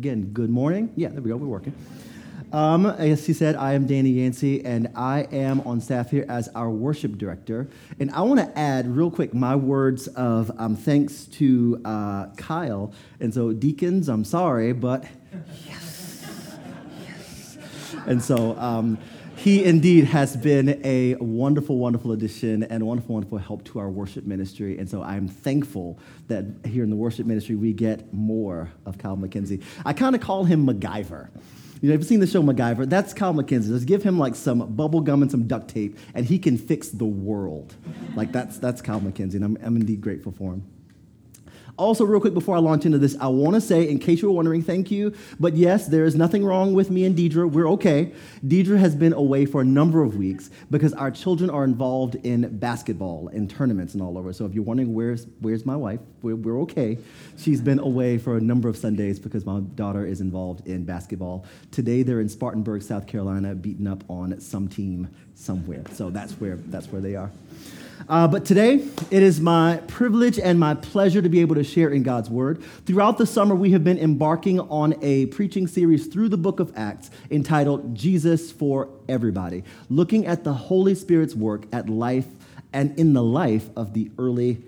Again, 0.00 0.30
good 0.32 0.48
morning. 0.48 0.90
Yeah, 0.96 1.08
there 1.08 1.20
we 1.20 1.28
go. 1.28 1.36
We're 1.36 1.46
working. 1.46 1.74
Um, 2.54 2.86
as 2.86 3.26
he 3.26 3.34
said, 3.34 3.54
I 3.54 3.74
am 3.74 3.86
Danny 3.86 4.08
Yancey, 4.08 4.64
and 4.64 4.88
I 4.96 5.28
am 5.30 5.60
on 5.66 5.82
staff 5.82 6.10
here 6.10 6.24
as 6.26 6.48
our 6.54 6.70
worship 6.70 7.18
director. 7.18 7.68
And 7.98 8.10
I 8.12 8.22
want 8.22 8.40
to 8.40 8.58
add, 8.58 8.96
real 8.96 9.10
quick, 9.10 9.34
my 9.34 9.54
words 9.54 10.08
of 10.08 10.50
um, 10.58 10.74
thanks 10.74 11.26
to 11.26 11.82
uh, 11.84 12.28
Kyle. 12.38 12.94
And 13.20 13.34
so, 13.34 13.52
deacons, 13.52 14.08
I'm 14.08 14.24
sorry, 14.24 14.72
but 14.72 15.04
yes, 15.66 16.24
yes. 17.06 17.58
And 18.06 18.22
so, 18.22 18.56
um, 18.58 18.96
he 19.40 19.64
indeed 19.64 20.04
has 20.04 20.36
been 20.36 20.78
a 20.84 21.14
wonderful, 21.14 21.78
wonderful 21.78 22.12
addition 22.12 22.62
and 22.64 22.86
wonderful, 22.86 23.14
wonderful 23.14 23.38
help 23.38 23.64
to 23.64 23.78
our 23.78 23.88
worship 23.88 24.26
ministry. 24.26 24.76
And 24.76 24.86
so 24.86 25.02
I'm 25.02 25.28
thankful 25.28 25.98
that 26.28 26.44
here 26.66 26.84
in 26.84 26.90
the 26.90 26.96
worship 26.96 27.24
ministry 27.24 27.54
we 27.54 27.72
get 27.72 28.12
more 28.12 28.70
of 28.84 28.98
Kyle 28.98 29.16
McKenzie. 29.16 29.62
I 29.86 29.94
kind 29.94 30.14
of 30.14 30.20
call 30.20 30.44
him 30.44 30.66
MacGyver. 30.66 31.30
You 31.80 31.88
know, 31.88 31.94
if 31.94 32.00
you've 32.00 32.04
seen 32.04 32.20
the 32.20 32.26
show 32.26 32.42
MacGyver, 32.42 32.86
that's 32.86 33.14
Kyle 33.14 33.32
McKenzie. 33.32 33.70
Let's 33.70 33.86
give 33.86 34.02
him 34.02 34.18
like 34.18 34.34
some 34.34 34.74
bubble 34.74 35.00
gum 35.00 35.22
and 35.22 35.30
some 35.30 35.46
duct 35.46 35.68
tape, 35.68 35.96
and 36.12 36.26
he 36.26 36.38
can 36.38 36.58
fix 36.58 36.90
the 36.90 37.06
world. 37.06 37.74
Like 38.14 38.32
that's 38.32 38.58
that's 38.58 38.82
Kyle 38.82 39.00
McKenzie, 39.00 39.36
and 39.36 39.44
I'm, 39.44 39.58
I'm 39.64 39.76
indeed 39.76 40.02
grateful 40.02 40.32
for 40.32 40.52
him. 40.52 40.64
Also, 41.80 42.04
real 42.04 42.20
quick 42.20 42.34
before 42.34 42.54
I 42.56 42.58
launch 42.58 42.84
into 42.84 42.98
this, 42.98 43.16
I 43.18 43.28
want 43.28 43.54
to 43.54 43.60
say, 43.60 43.88
in 43.88 43.98
case 43.98 44.20
you 44.20 44.28
were 44.28 44.34
wondering, 44.34 44.60
thank 44.60 44.90
you. 44.90 45.14
But 45.40 45.56
yes, 45.56 45.86
there 45.86 46.04
is 46.04 46.14
nothing 46.14 46.44
wrong 46.44 46.74
with 46.74 46.90
me 46.90 47.06
and 47.06 47.16
Deidre. 47.16 47.50
We're 47.50 47.70
okay. 47.70 48.12
Deidre 48.46 48.78
has 48.78 48.94
been 48.94 49.14
away 49.14 49.46
for 49.46 49.62
a 49.62 49.64
number 49.64 50.02
of 50.02 50.16
weeks 50.16 50.50
because 50.70 50.92
our 50.92 51.10
children 51.10 51.48
are 51.48 51.64
involved 51.64 52.16
in 52.16 52.58
basketball 52.58 53.28
and 53.28 53.48
tournaments 53.48 53.94
and 53.94 54.02
all 54.02 54.18
over. 54.18 54.34
So 54.34 54.44
if 54.44 54.52
you're 54.52 54.62
wondering 54.62 54.92
where's 54.92 55.26
where's 55.40 55.64
my 55.64 55.74
wife, 55.74 56.00
we're, 56.20 56.36
we're 56.36 56.60
okay. 56.64 56.98
She's 57.38 57.62
been 57.62 57.78
away 57.78 58.18
for 58.18 58.36
a 58.36 58.42
number 58.42 58.68
of 58.68 58.76
Sundays 58.76 59.18
because 59.18 59.46
my 59.46 59.60
daughter 59.60 60.04
is 60.04 60.20
involved 60.20 60.66
in 60.66 60.84
basketball. 60.84 61.46
Today 61.70 62.02
they're 62.02 62.20
in 62.20 62.28
Spartanburg, 62.28 62.82
South 62.82 63.06
Carolina, 63.06 63.54
beating 63.54 63.86
up 63.86 64.04
on 64.10 64.38
some 64.38 64.68
team 64.68 65.08
somewhere. 65.34 65.84
So 65.94 66.10
that's 66.10 66.34
where 66.34 66.56
that's 66.56 66.88
where 66.88 67.00
they 67.00 67.16
are. 67.16 67.30
Uh, 68.08 68.26
but 68.26 68.44
today, 68.44 68.84
it 69.10 69.22
is 69.22 69.40
my 69.40 69.76
privilege 69.86 70.38
and 70.38 70.58
my 70.58 70.74
pleasure 70.74 71.20
to 71.20 71.28
be 71.28 71.40
able 71.40 71.54
to 71.54 71.64
share 71.64 71.90
in 71.90 72.02
God's 72.02 72.30
Word. 72.30 72.62
Throughout 72.86 73.18
the 73.18 73.26
summer, 73.26 73.54
we 73.54 73.72
have 73.72 73.84
been 73.84 73.98
embarking 73.98 74.60
on 74.60 74.94
a 75.02 75.26
preaching 75.26 75.66
series 75.66 76.06
through 76.06 76.30
the 76.30 76.38
book 76.38 76.60
of 76.60 76.72
Acts 76.76 77.10
entitled 77.30 77.94
Jesus 77.94 78.50
for 78.50 78.88
Everybody, 79.08 79.64
looking 79.88 80.26
at 80.26 80.44
the 80.44 80.52
Holy 80.52 80.94
Spirit's 80.94 81.34
work 81.34 81.66
at 81.72 81.88
life 81.88 82.26
and 82.72 82.98
in 82.98 83.12
the 83.12 83.22
life 83.22 83.68
of 83.76 83.92
the 83.92 84.10
early 84.18 84.62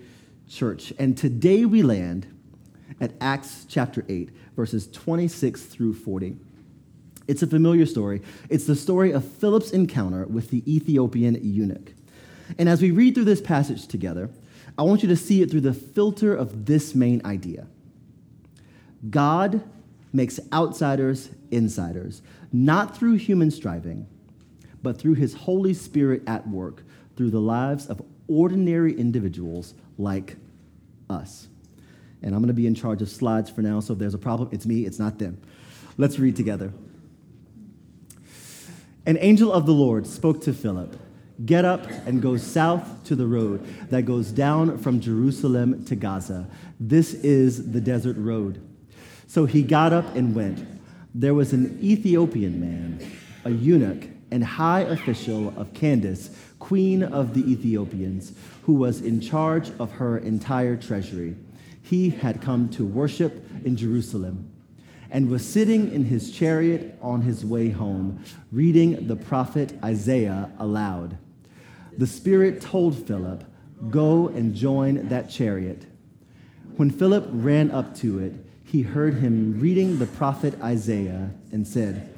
church. 0.49 0.93
And 0.99 1.17
today 1.17 1.65
we 1.65 1.81
land 1.81 2.27
at 3.01 3.13
Acts 3.19 3.65
chapter 3.67 4.05
8, 4.07 4.29
verses 4.55 4.87
26 4.87 5.63
through 5.63 5.95
40. 5.95 6.37
It's 7.27 7.41
a 7.41 7.47
familiar 7.47 7.85
story. 7.85 8.21
It's 8.49 8.65
the 8.65 8.75
story 8.75 9.11
of 9.11 9.25
Philip's 9.25 9.71
encounter 9.71 10.25
with 10.25 10.49
the 10.49 10.61
Ethiopian 10.71 11.39
eunuch. 11.41 11.93
And 12.57 12.69
as 12.69 12.81
we 12.81 12.91
read 12.91 13.15
through 13.15 13.25
this 13.25 13.41
passage 13.41 13.87
together, 13.87 14.29
I 14.77 14.83
want 14.83 15.03
you 15.03 15.09
to 15.09 15.15
see 15.15 15.41
it 15.41 15.51
through 15.51 15.61
the 15.61 15.73
filter 15.73 16.35
of 16.35 16.65
this 16.65 16.95
main 16.95 17.21
idea 17.25 17.67
God 19.09 19.61
makes 20.13 20.39
outsiders 20.53 21.29
insiders, 21.51 22.21
not 22.51 22.95
through 22.95 23.15
human 23.15 23.51
striving, 23.51 24.07
but 24.81 24.97
through 24.97 25.15
his 25.15 25.33
Holy 25.33 25.73
Spirit 25.73 26.21
at 26.27 26.47
work 26.47 26.83
through 27.15 27.31
the 27.31 27.39
lives 27.39 27.87
of 27.87 28.01
ordinary 28.27 28.97
individuals 28.97 29.73
like 29.97 30.37
us. 31.09 31.47
And 32.21 32.33
I'm 32.33 32.41
going 32.41 32.47
to 32.47 32.53
be 32.53 32.67
in 32.67 32.75
charge 32.75 33.01
of 33.01 33.09
slides 33.09 33.49
for 33.49 33.61
now, 33.61 33.79
so 33.79 33.93
if 33.93 33.99
there's 33.99 34.13
a 34.13 34.19
problem, 34.19 34.49
it's 34.51 34.65
me, 34.65 34.85
it's 34.85 34.99
not 34.99 35.19
them. 35.19 35.37
Let's 35.97 36.17
read 36.19 36.35
together. 36.35 36.71
An 39.05 39.17
angel 39.19 39.51
of 39.51 39.65
the 39.65 39.73
Lord 39.73 40.07
spoke 40.07 40.41
to 40.41 40.53
Philip 40.53 40.95
Get 41.45 41.65
up 41.65 41.87
and 42.05 42.21
go 42.21 42.37
south 42.37 43.03
to 43.05 43.15
the 43.15 43.25
road 43.25 43.65
that 43.89 44.03
goes 44.03 44.31
down 44.31 44.77
from 44.77 45.01
Jerusalem 45.01 45.83
to 45.85 45.95
Gaza. 45.95 46.47
This 46.79 47.15
is 47.15 47.71
the 47.71 47.81
desert 47.81 48.15
road. 48.17 48.61
So 49.27 49.45
he 49.45 49.63
got 49.63 49.91
up 49.91 50.15
and 50.15 50.35
went. 50.35 50.65
There 51.13 51.33
was 51.33 51.51
an 51.51 51.79
Ethiopian 51.81 52.61
man, 52.61 53.11
a 53.43 53.49
eunuch 53.49 54.07
and 54.31 54.43
high 54.43 54.81
official 54.81 55.53
of 55.57 55.73
Candace, 55.73 56.29
queen 56.59 57.03
of 57.03 57.33
the 57.33 57.51
Ethiopians, 57.51 58.33
who 58.63 58.73
was 58.73 59.01
in 59.01 59.19
charge 59.19 59.71
of 59.79 59.91
her 59.93 60.19
entire 60.19 60.77
treasury. 60.77 61.35
He 61.81 62.09
had 62.09 62.41
come 62.41 62.69
to 62.69 62.85
worship 62.85 63.43
in 63.65 63.75
Jerusalem 63.75 64.49
and 65.11 65.29
was 65.29 65.45
sitting 65.45 65.91
in 65.91 66.05
his 66.05 66.31
chariot 66.31 66.97
on 67.01 67.21
his 67.21 67.45
way 67.45 67.69
home, 67.69 68.23
reading 68.51 69.07
the 69.07 69.15
prophet 69.15 69.73
Isaiah 69.83 70.49
aloud 70.57 71.17
the 71.97 72.07
Spirit 72.07 72.61
told 72.61 73.07
Philip, 73.07 73.43
Go 73.89 74.29
and 74.29 74.55
join 74.55 75.07
that 75.09 75.29
chariot. 75.29 75.85
When 76.77 76.89
Philip 76.89 77.27
ran 77.29 77.69
up 77.71 77.95
to 77.97 78.19
it, 78.19 78.33
he 78.63 78.81
heard 78.81 79.15
him 79.15 79.59
reading 79.59 79.99
the 79.99 80.05
prophet 80.05 80.59
Isaiah 80.61 81.31
and 81.51 81.67
said, 81.67 82.09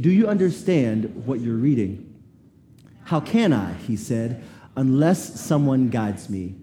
Do 0.00 0.10
you 0.10 0.28
understand 0.28 1.26
what 1.26 1.40
you're 1.40 1.56
reading? 1.56 2.08
How 3.04 3.20
can 3.20 3.52
I, 3.52 3.74
he 3.74 3.96
said, 3.96 4.42
unless 4.76 5.40
someone 5.40 5.90
guides 5.90 6.30
me? 6.30 6.54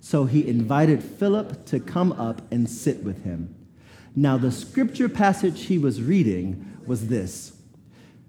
So 0.00 0.24
he 0.24 0.48
invited 0.48 1.02
Philip 1.04 1.64
to 1.66 1.78
come 1.78 2.12
up 2.12 2.42
and 2.50 2.68
sit 2.68 3.04
with 3.04 3.22
him. 3.22 3.54
Now, 4.16 4.36
the 4.36 4.50
scripture 4.50 5.08
passage 5.08 5.66
he 5.66 5.78
was 5.78 6.02
reading 6.02 6.78
was 6.86 7.06
this 7.06 7.52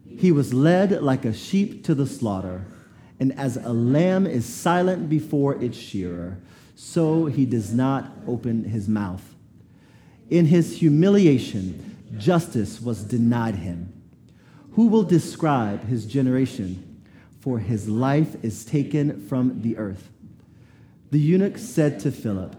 He 0.06 0.32
was 0.32 0.54
led 0.54 1.02
like 1.02 1.26
a 1.26 1.34
sheep 1.34 1.84
to 1.86 1.96
the 1.96 2.06
slaughter 2.06 2.66
and 3.24 3.32
as 3.40 3.56
a 3.56 3.72
lamb 3.72 4.28
is 4.28 4.46
silent 4.46 5.08
before 5.08 5.56
its 5.64 5.78
shearer, 5.78 6.38
so 6.76 7.28
he 7.28 7.46
does 7.46 7.74
not 7.74 8.12
open 8.28 8.66
his 8.66 8.90
mouth. 8.90 9.34
In 10.30 10.48
his 10.48 10.80
humiliation, 10.80 11.96
justice 12.18 12.82
was 12.82 13.02
denied 13.02 13.56
him. 13.56 13.94
Who 14.74 14.88
will 14.88 15.04
describe 15.04 15.86
his 15.86 16.06
generation? 16.06 17.02
For 17.40 17.60
his 17.60 17.88
life 17.88 18.36
is 18.44 18.66
taken 18.66 19.26
from 19.30 19.62
the 19.62 19.78
earth. 19.78 20.10
The 21.12 21.20
eunuch 21.20 21.58
said 21.58 22.02
to 22.02 22.12
Philip, 22.12 22.58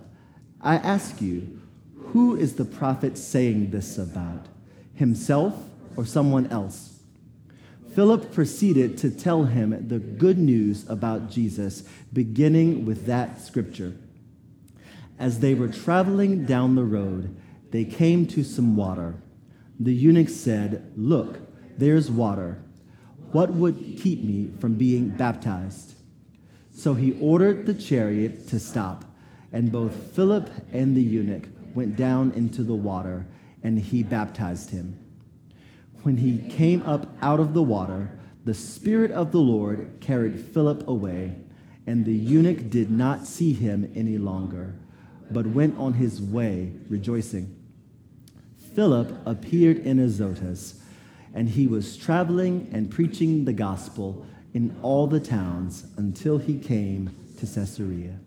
I 0.63 0.77
ask 0.77 1.21
you, 1.21 1.61
who 1.95 2.37
is 2.37 2.55
the 2.55 2.65
prophet 2.65 3.19
saying 3.19 3.71
this 3.71 3.99
about? 3.99 4.47
Himself 4.95 5.63
or 5.95 6.07
someone 6.07 6.47
else? 6.47 6.94
Philip 7.95 8.33
proceeded 8.33 8.99
to 8.99 9.11
tell 9.11 9.45
him 9.45 9.87
the 9.87 10.01
good 10.01 10.37
news 10.37 10.85
about 10.89 11.31
Jesus, 11.31 11.85
beginning 12.13 12.85
with 12.85 13.07
that 13.07 13.41
scripture. 13.41 13.95
As 15.17 15.39
they 15.39 15.55
were 15.55 15.69
traveling 15.69 16.45
down 16.45 16.75
the 16.75 16.83
road, 16.83 17.37
they 17.71 17.85
came 17.85 18.27
to 18.29 18.43
some 18.43 18.75
water. 18.75 19.15
The 19.79 19.95
eunuch 19.95 20.29
said, 20.29 20.93
Look, 20.97 21.39
there's 21.79 22.11
water. 22.11 22.61
What 23.31 23.53
would 23.53 23.99
keep 24.01 24.25
me 24.25 24.51
from 24.59 24.75
being 24.75 25.11
baptized? 25.11 25.95
So 26.75 26.95
he 26.95 27.17
ordered 27.21 27.65
the 27.65 27.75
chariot 27.75 28.49
to 28.49 28.59
stop, 28.59 29.05
and 29.53 29.71
both 29.71 29.95
Philip 30.15 30.51
and 30.73 30.97
the 30.97 31.03
eunuch 31.03 31.45
went 31.77 31.95
down 31.95 32.33
into 32.33 32.65
the 32.65 32.75
water, 32.75 33.25
and 33.63 33.79
he 33.79 34.03
baptized 34.03 34.71
him 34.71 34.99
when 36.05 36.19
he 36.19 36.39
came 36.51 36.83
up 36.83 37.07
out 37.23 37.41
of 37.41 37.55
the 37.55 37.63
water, 37.63 38.11
the 38.45 38.53
Spirit 38.53 39.11
of 39.11 39.33
the 39.33 39.41
Lord 39.41 39.97
carried 40.01 40.39
Philip 40.39 40.87
away, 40.87 41.35
and 41.87 42.05
the 42.05 42.13
eunuch 42.13 42.69
did 42.69 42.91
not 42.91 43.27
see 43.27 43.55
him 43.55 43.91
any 43.95 44.19
longer, 44.19 44.75
but 45.31 45.47
went 45.47 45.79
on 45.79 45.95
his 45.95 46.21
way 46.21 46.73
rejoicing. 46.91 47.57
Philip 48.75 49.17
appeared 49.25 49.79
in 49.79 49.99
Azotus, 49.99 50.83
and 51.33 51.49
he 51.49 51.67
was 51.67 51.97
traveling 51.97 52.69
and 52.71 52.91
preaching 52.91 53.47
the 53.47 53.55
gospel 53.55 54.27
in 54.53 54.77
all 54.83 55.07
the 55.07 55.21
towns 55.21 55.87
until 55.97 56.37
he 56.37 56.59
came 56.59 57.17
to 57.39 57.47
Caesarea. 57.47 58.19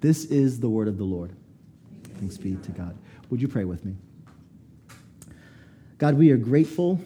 This 0.00 0.26
is 0.26 0.60
the 0.60 0.68
word 0.68 0.88
of 0.88 0.98
the 0.98 1.04
Lord. 1.04 1.34
Thanks 2.18 2.36
be 2.36 2.56
to 2.56 2.72
God. 2.72 2.94
Would 3.30 3.40
you 3.40 3.48
pray 3.48 3.64
with 3.64 3.82
me? 3.82 3.94
God, 5.96 6.18
we 6.18 6.30
are 6.30 6.36
grateful 6.36 7.00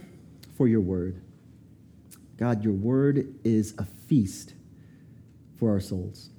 for 0.58 0.66
your 0.66 0.80
word. 0.80 1.22
God, 2.36 2.64
your 2.64 2.72
word 2.74 3.36
is 3.44 3.74
a 3.78 3.84
feast 3.84 4.54
for 5.56 5.70
our 5.70 5.80
souls. 5.80 6.30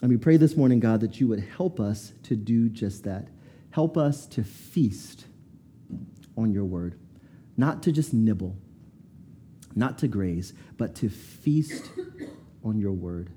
And 0.00 0.10
we 0.10 0.16
pray 0.16 0.38
this 0.38 0.56
morning, 0.56 0.80
God, 0.80 1.00
that 1.00 1.20
you 1.20 1.28
would 1.28 1.40
help 1.40 1.80
us 1.80 2.12
to 2.24 2.34
do 2.34 2.70
just 2.70 3.04
that. 3.04 3.28
Help 3.70 3.98
us 3.98 4.26
to 4.28 4.42
feast 4.42 5.26
on 6.36 6.50
your 6.50 6.64
word, 6.64 6.98
not 7.58 7.82
to 7.82 7.92
just 7.92 8.14
nibble, 8.14 8.56
not 9.76 9.98
to 9.98 10.08
graze, 10.08 10.54
but 10.78 10.94
to 10.96 11.10
feast 11.10 11.90
on 12.64 12.78
your 12.78 12.92
word, 12.92 13.30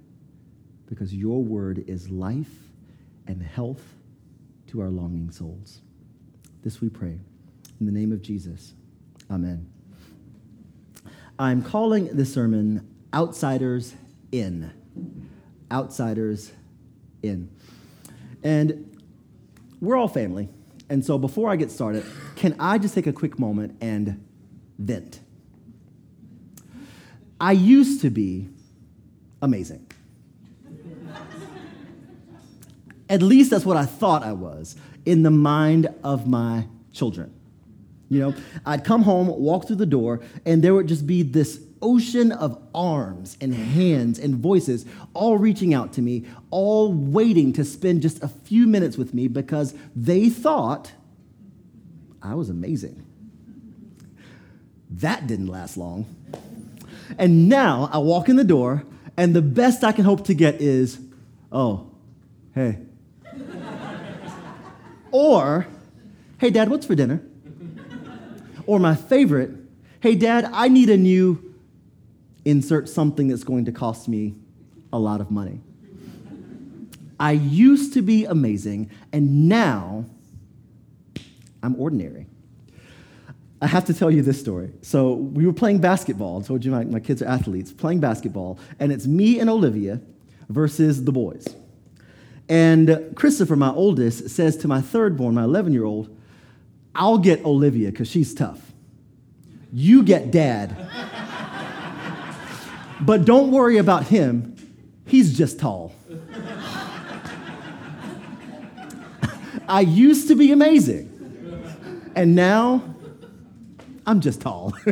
because 0.87 1.13
your 1.13 1.43
word 1.43 1.83
is 1.87 2.09
life 2.09 2.71
and 3.27 3.43
health 3.43 3.83
to 4.67 4.79
our 4.79 4.89
longing 4.89 5.29
souls. 5.29 5.81
This 6.63 6.79
we 6.79 6.87
pray 6.89 7.19
In 7.79 7.85
the 7.85 7.91
name 7.91 8.11
of 8.11 8.21
Jesus, 8.21 8.75
amen. 9.31 9.71
I'm 11.39 11.63
calling 11.63 12.15
this 12.15 12.33
sermon 12.33 12.87
Outsiders 13.13 13.95
In. 14.31 14.71
Outsiders 15.71 16.51
In. 17.23 17.49
And 18.43 18.99
we're 19.79 19.97
all 19.97 20.07
family. 20.07 20.49
And 20.89 21.05
so 21.05 21.17
before 21.17 21.49
I 21.49 21.55
get 21.55 21.71
started, 21.71 22.05
can 22.35 22.55
I 22.59 22.77
just 22.77 22.93
take 22.93 23.07
a 23.07 23.13
quick 23.13 23.39
moment 23.39 23.77
and 23.81 24.23
vent? 24.77 25.21
I 27.39 27.53
used 27.53 28.01
to 28.01 28.09
be 28.09 28.49
amazing. 29.41 29.87
At 33.09 33.21
least 33.21 33.49
that's 33.49 33.65
what 33.65 33.77
I 33.77 33.85
thought 33.85 34.23
I 34.23 34.33
was 34.33 34.75
in 35.05 35.23
the 35.23 35.31
mind 35.31 35.87
of 36.03 36.27
my 36.27 36.67
children. 36.93 37.33
You 38.11 38.19
know, 38.19 38.35
I'd 38.65 38.83
come 38.83 39.03
home, 39.03 39.27
walk 39.27 39.67
through 39.67 39.77
the 39.77 39.85
door, 39.85 40.19
and 40.45 40.61
there 40.61 40.73
would 40.73 40.89
just 40.89 41.07
be 41.07 41.23
this 41.23 41.61
ocean 41.81 42.33
of 42.33 42.61
arms 42.75 43.37
and 43.39 43.55
hands 43.55 44.19
and 44.19 44.35
voices 44.35 44.85
all 45.13 45.37
reaching 45.37 45.73
out 45.73 45.93
to 45.93 46.01
me, 46.01 46.25
all 46.49 46.91
waiting 46.91 47.53
to 47.53 47.63
spend 47.63 48.01
just 48.01 48.21
a 48.21 48.27
few 48.27 48.67
minutes 48.67 48.97
with 48.97 49.13
me 49.13 49.29
because 49.29 49.73
they 49.95 50.27
thought 50.29 50.91
I 52.21 52.35
was 52.35 52.49
amazing. 52.49 53.01
That 54.89 55.25
didn't 55.25 55.47
last 55.47 55.77
long. 55.77 56.05
And 57.17 57.47
now 57.47 57.89
I 57.93 57.99
walk 57.99 58.27
in 58.27 58.35
the 58.35 58.43
door, 58.43 58.83
and 59.15 59.33
the 59.33 59.41
best 59.41 59.85
I 59.85 59.93
can 59.93 60.03
hope 60.03 60.25
to 60.25 60.33
get 60.33 60.59
is, 60.59 60.99
oh, 61.49 61.89
hey. 62.53 62.77
or, 65.11 65.65
hey, 66.39 66.49
Dad, 66.49 66.67
what's 66.67 66.85
for 66.85 66.95
dinner? 66.95 67.23
Or 68.71 68.79
my 68.79 68.95
favorite, 68.95 69.51
hey, 69.99 70.15
Dad, 70.15 70.49
I 70.53 70.69
need 70.69 70.89
a 70.89 70.95
new 70.95 71.55
insert 72.45 72.87
something 72.87 73.27
that's 73.27 73.43
going 73.43 73.65
to 73.65 73.73
cost 73.73 74.07
me 74.07 74.33
a 74.93 74.97
lot 74.97 75.19
of 75.19 75.29
money. 75.29 75.59
I 77.19 77.33
used 77.33 77.93
to 77.95 78.01
be 78.01 78.23
amazing, 78.23 78.89
and 79.11 79.49
now 79.49 80.05
I'm 81.61 81.75
ordinary. 81.81 82.27
I 83.61 83.67
have 83.67 83.83
to 83.87 83.93
tell 83.93 84.09
you 84.09 84.21
this 84.21 84.39
story. 84.39 84.71
So, 84.81 85.15
we 85.15 85.45
were 85.45 85.51
playing 85.51 85.79
basketball. 85.79 86.39
I 86.39 86.47
told 86.47 86.63
you 86.63 86.71
my, 86.71 86.85
my 86.85 87.01
kids 87.01 87.21
are 87.21 87.27
athletes, 87.27 87.73
playing 87.73 87.99
basketball, 87.99 88.57
and 88.79 88.93
it's 88.93 89.05
me 89.05 89.41
and 89.41 89.49
Olivia 89.49 89.99
versus 90.47 91.03
the 91.03 91.11
boys. 91.11 91.45
And 92.47 93.11
Christopher, 93.15 93.57
my 93.57 93.71
oldest, 93.71 94.29
says 94.29 94.55
to 94.55 94.69
my 94.69 94.79
third 94.79 95.17
born, 95.17 95.35
my 95.35 95.43
11 95.43 95.73
year 95.73 95.83
old, 95.83 96.20
I'll 96.93 97.17
get 97.17 97.45
Olivia 97.45 97.91
because 97.91 98.09
she's 98.09 98.33
tough. 98.33 98.71
You 99.71 100.03
get 100.03 100.31
dad. 100.31 100.75
but 103.01 103.25
don't 103.25 103.51
worry 103.51 103.77
about 103.77 104.07
him, 104.07 104.55
he's 105.05 105.37
just 105.37 105.59
tall. 105.59 105.93
I 109.67 109.81
used 109.81 110.27
to 110.27 110.35
be 110.35 110.51
amazing, 110.51 111.07
and 112.13 112.35
now 112.35 112.83
I'm 114.05 114.19
just 114.19 114.41
tall. 114.41 114.73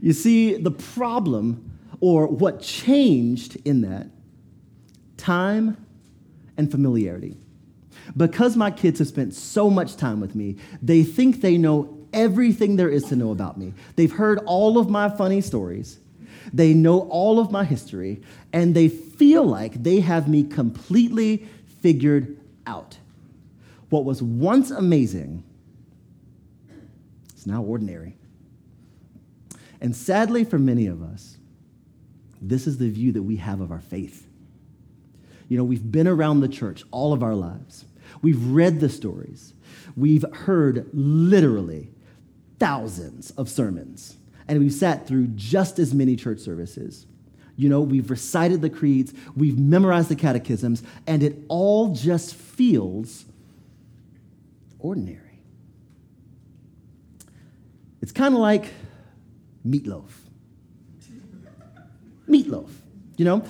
you 0.00 0.14
see, 0.14 0.56
the 0.56 0.70
problem 0.70 1.78
or 2.00 2.26
what 2.26 2.60
changed 2.62 3.58
in 3.66 3.82
that 3.82 4.06
time 5.16 5.76
and 6.56 6.70
familiarity. 6.70 7.36
Because 8.16 8.56
my 8.56 8.70
kids 8.70 8.98
have 8.98 9.08
spent 9.08 9.34
so 9.34 9.68
much 9.68 9.96
time 9.96 10.20
with 10.20 10.34
me, 10.34 10.56
they 10.80 11.02
think 11.02 11.40
they 11.40 11.58
know 11.58 11.96
everything 12.12 12.76
there 12.76 12.88
is 12.88 13.04
to 13.04 13.16
know 13.16 13.30
about 13.30 13.58
me. 13.58 13.74
They've 13.96 14.12
heard 14.12 14.38
all 14.46 14.78
of 14.78 14.88
my 14.88 15.08
funny 15.08 15.40
stories, 15.40 15.98
they 16.52 16.72
know 16.72 17.00
all 17.10 17.38
of 17.38 17.50
my 17.50 17.64
history, 17.64 18.22
and 18.52 18.74
they 18.74 18.88
feel 18.88 19.44
like 19.44 19.82
they 19.82 20.00
have 20.00 20.28
me 20.28 20.44
completely 20.44 21.46
figured 21.82 22.38
out. 22.66 22.98
What 23.90 24.04
was 24.04 24.22
once 24.22 24.70
amazing 24.70 25.44
is 27.36 27.46
now 27.46 27.62
ordinary. 27.62 28.16
And 29.80 29.94
sadly, 29.94 30.44
for 30.44 30.58
many 30.58 30.86
of 30.86 31.02
us, 31.02 31.36
this 32.40 32.66
is 32.66 32.78
the 32.78 32.88
view 32.88 33.12
that 33.12 33.22
we 33.22 33.36
have 33.36 33.60
of 33.60 33.70
our 33.70 33.80
faith. 33.80 34.26
You 35.48 35.56
know, 35.56 35.64
we've 35.64 35.90
been 35.90 36.08
around 36.08 36.40
the 36.40 36.48
church 36.48 36.84
all 36.90 37.12
of 37.12 37.22
our 37.22 37.34
lives. 37.34 37.84
We've 38.22 38.44
read 38.46 38.80
the 38.80 38.88
stories. 38.88 39.54
We've 39.96 40.24
heard 40.32 40.88
literally 40.92 41.90
thousands 42.58 43.30
of 43.32 43.48
sermons. 43.48 44.16
And 44.48 44.58
we've 44.60 44.72
sat 44.72 45.06
through 45.06 45.28
just 45.28 45.78
as 45.78 45.92
many 45.92 46.16
church 46.16 46.38
services. 46.38 47.06
You 47.56 47.68
know, 47.68 47.80
we've 47.80 48.10
recited 48.10 48.60
the 48.60 48.70
creeds, 48.70 49.14
we've 49.34 49.58
memorized 49.58 50.10
the 50.10 50.16
catechisms, 50.16 50.82
and 51.06 51.22
it 51.22 51.38
all 51.48 51.94
just 51.94 52.34
feels 52.34 53.24
ordinary. 54.78 55.42
It's 58.02 58.12
kind 58.12 58.34
of 58.34 58.40
like 58.40 58.72
meatloaf. 59.66 60.10
Meatloaf, 62.28 62.70
you 63.16 63.24
know? 63.24 63.42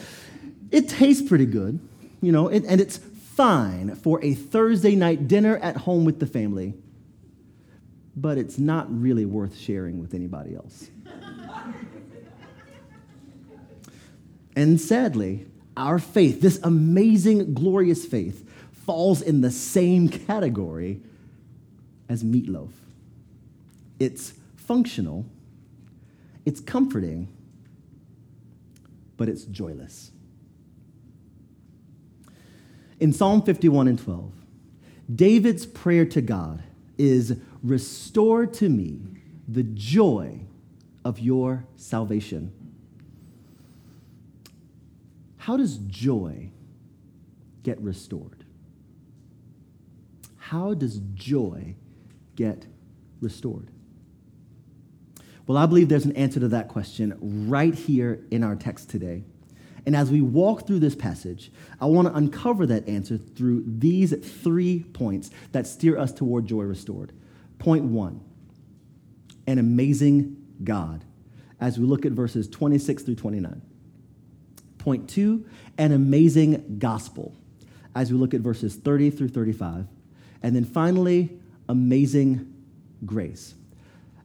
It 0.70 0.88
tastes 0.88 1.29
pretty 1.29 1.47
good, 1.47 1.81
you 2.23 2.31
know, 2.31 2.49
and, 2.49 2.64
and 2.64 2.81
it's 2.81 3.00
fine 3.37 3.94
for 3.94 4.19
a 4.25 4.33
Thursday 4.33 4.97
night 4.97 5.29
dinner 5.29 5.59
at 5.59 5.77
home 5.77 6.06
with 6.06 6.19
the 6.21 6.27
family, 6.27 6.75
but 8.17 8.38
it's 8.38 8.59
not 8.59 8.87
really 8.91 9.27
worth 9.27 9.56
sharing 9.56 10.00
with 10.00 10.15
anybody 10.15 10.56
else. 10.56 10.91
and 14.56 14.81
sadly, 14.81 15.47
our 15.77 15.99
faith, 15.99 16.41
this 16.41 16.59
amazing, 16.62 17.53
glorious 17.53 18.06
faith, 18.06 18.49
falls 18.73 19.21
in 19.21 19.43
the 19.43 19.50
same 19.50 20.09
category 20.09 21.03
as 22.09 22.25
meatloaf. 22.25 22.71
It's 23.99 24.33
functional, 24.56 25.27
it's 26.47 26.61
comforting, 26.61 27.29
but 29.19 29.29
it's 29.29 29.44
joyless. 29.44 30.11
In 32.99 33.12
Psalm 33.12 33.43
51 33.43 33.88
and 33.88 33.99
12, 33.99 34.33
David's 35.15 35.67
prayer 35.67 36.07
to 36.07 36.21
God 36.21 36.62
is 36.99 37.37
Restore 37.62 38.47
to 38.47 38.69
me 38.69 39.00
the 39.47 39.62
joy 39.62 40.41
of 41.05 41.19
your 41.19 41.67
salvation. 41.76 42.53
How 45.37 45.57
does 45.57 45.76
joy 45.79 46.50
get 47.62 47.81
restored? 47.81 48.45
How 50.38 50.75
does 50.75 51.00
joy 51.15 51.75
get 52.35 52.67
restored? 53.21 53.71
Well, 55.47 55.59
I 55.59 55.67
believe 55.67 55.88
there's 55.88 56.05
an 56.05 56.17
answer 56.17 56.41
to 56.41 56.49
that 56.49 56.69
question 56.69 57.17
right 57.49 57.75
here 57.75 58.21
in 58.31 58.43
our 58.43 58.57
text 58.57 58.91
today. 58.91 59.23
And 59.87 59.95
as 59.95 60.11
we 60.11 60.21
walk 60.21 60.66
through 60.66 60.81
this 60.81 60.97
passage, 60.97 61.52
I 61.81 61.87
want 61.87 62.09
to 62.09 62.14
uncover 62.14 62.66
that 62.66 62.88
answer 62.88 63.16
through 63.16 63.62
these 63.66 64.12
three 64.43 64.83
points 64.83 65.31
that 65.52 65.66
steer 65.66 65.97
us 65.97 66.12
toward 66.12 66.47
joy 66.47 66.64
restored. 66.64 67.12
Point 67.59 67.85
one 67.85 68.21
an 69.47 69.59
amazing 69.61 70.37
God, 70.64 71.05
as 71.61 71.78
we 71.78 71.87
look 71.87 72.05
at 72.05 72.11
verses 72.11 72.49
26 72.49 73.05
through 73.05 73.14
29. 73.14 73.62
Point 74.78 75.09
two, 75.09 75.47
an 75.78 75.93
amazing 75.93 76.78
gospel, 76.81 77.33
as 77.95 78.12
we 78.12 78.19
look 78.19 78.35
at 78.35 78.40
verses 78.40 78.75
30 78.75 79.11
through 79.11 79.28
35. 79.28 79.87
And 80.43 80.57
then 80.57 80.64
finally, 80.64 81.38
amazing 81.69 82.52
grace, 83.05 83.55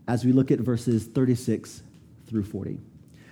as 0.08 0.26
we 0.26 0.32
look 0.32 0.50
at 0.50 0.60
verses 0.60 1.06
36 1.06 1.84
through 2.28 2.44
40. 2.44 2.80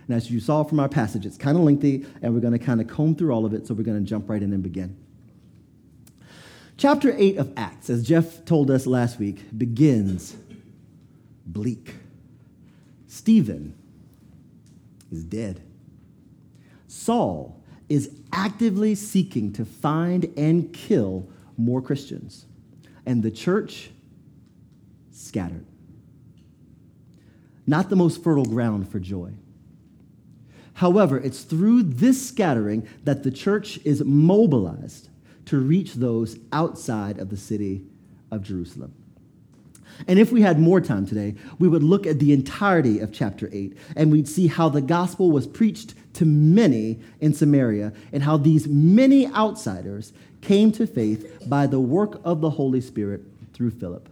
And 0.10 0.16
as 0.16 0.32
you 0.32 0.40
saw 0.40 0.64
from 0.64 0.80
our 0.80 0.90
passage, 0.90 1.28
it's 1.28 1.38
kind 1.38 1.56
of 1.56 1.64
lengthy, 1.64 2.04
and 2.24 2.34
we're 2.34 2.40
going 2.40 2.58
to 2.58 2.60
kind 2.60 2.82
of 2.82 2.88
comb 2.88 3.14
through 3.14 3.32
all 3.32 3.46
of 3.46 3.54
it, 3.54 3.68
so 3.68 3.76
we're 3.76 3.84
going 3.84 4.04
to 4.04 4.10
jump 4.10 4.28
right 4.28 4.42
in 4.42 4.52
and 4.52 4.64
begin. 4.64 4.98
Chapter 6.78 7.14
8 7.16 7.38
of 7.38 7.54
Acts, 7.56 7.92
as 7.92 8.08
Jeff 8.08 8.44
told 8.44 8.72
us 8.72 8.88
last 8.88 9.20
week, 9.20 9.46
begins 9.56 10.36
bleak. 11.46 11.94
Stephen 13.06 13.76
is 15.12 15.24
dead. 15.24 15.62
Saul 16.88 17.64
is 17.88 18.10
actively 18.34 18.96
seeking 18.96 19.54
to 19.54 19.64
find 19.64 20.34
and 20.36 20.74
kill 20.74 21.30
more 21.56 21.84
Christians, 21.84 22.48
and 23.06 23.22
the 23.22 23.30
church 23.30 23.92
scattered. 25.12 25.68
Not 27.68 27.92
the 27.92 27.96
most 27.96 28.24
fertile 28.24 28.46
ground 28.46 28.90
for 28.90 29.00
joy. 29.00 29.34
However, 30.80 31.18
it's 31.18 31.44
through 31.44 31.84
this 31.84 32.26
scattering 32.26 32.88
that 33.04 33.24
the 33.24 33.32
church 33.32 33.82
is 33.84 34.02
mobilized 34.06 35.10
to 35.48 35.60
reach 35.60 35.96
those 35.96 36.38
outside 36.54 37.20
of 37.20 37.30
the 37.30 37.36
city 37.36 37.82
of 38.32 38.44
Jerusalem. 38.44 38.94
And 40.08 40.18
if 40.18 40.32
we 40.32 40.42
had 40.42 40.58
more 40.58 40.80
time 40.80 41.06
today, 41.06 41.36
we 41.60 41.68
would 41.68 41.84
look 41.84 42.08
at 42.08 42.20
the 42.20 42.32
entirety 42.32 43.00
of 43.00 43.12
chapter 43.12 43.50
8 43.52 43.76
and 43.98 44.10
we'd 44.10 44.30
see 44.30 44.48
how 44.48 44.70
the 44.70 44.80
gospel 44.80 45.32
was 45.32 45.48
preached 45.48 45.96
to 46.14 46.24
many 46.24 47.02
in 47.20 47.34
Samaria 47.34 47.92
and 48.14 48.24
how 48.24 48.38
these 48.38 48.66
many 48.66 49.28
outsiders 49.28 50.14
came 50.40 50.72
to 50.72 50.88
faith 50.88 51.44
by 51.50 51.68
the 51.68 51.82
work 51.82 52.22
of 52.24 52.40
the 52.40 52.52
Holy 52.52 52.80
Spirit 52.80 53.24
through 53.52 53.72
Philip. 53.72 54.08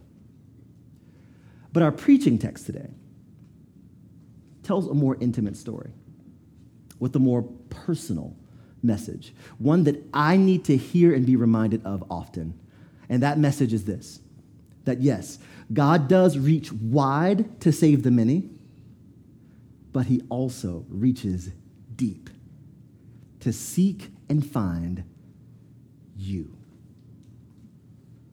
But 1.71 1.81
our 1.81 1.93
preaching 1.93 2.37
text 2.37 2.65
today 2.65 2.89
tells 4.63 4.85
a 4.89 4.93
more 4.93 5.15
intimate 5.21 5.55
story 5.55 5.91
with 6.99 7.15
a 7.15 7.19
more 7.19 7.43
personal 7.69 8.35
message, 8.81 9.33
one 9.57 9.83
that 9.83 10.03
I 10.13 10.37
need 10.37 10.65
to 10.65 10.77
hear 10.77 11.13
and 11.13 11.25
be 11.25 11.35
reminded 11.35 11.85
of 11.85 12.03
often. 12.09 12.59
And 13.09 13.23
that 13.23 13.37
message 13.37 13.73
is 13.73 13.85
this 13.85 14.19
that 14.85 15.01
yes, 15.01 15.37
God 15.73 16.07
does 16.07 16.37
reach 16.37 16.71
wide 16.71 17.59
to 17.61 17.71
save 17.71 18.03
the 18.03 18.11
many, 18.11 18.49
but 19.91 20.05
he 20.05 20.21
also 20.29 20.85
reaches 20.87 21.51
deep 21.95 22.29
to 23.41 23.51
seek 23.51 24.11
and 24.29 24.45
find 24.45 25.03
you. 26.15 26.55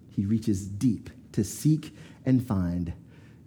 He 0.08 0.26
reaches 0.26 0.66
deep 0.66 1.10
to 1.32 1.42
seek 1.42 1.96
and 2.24 2.46
find 2.46 2.92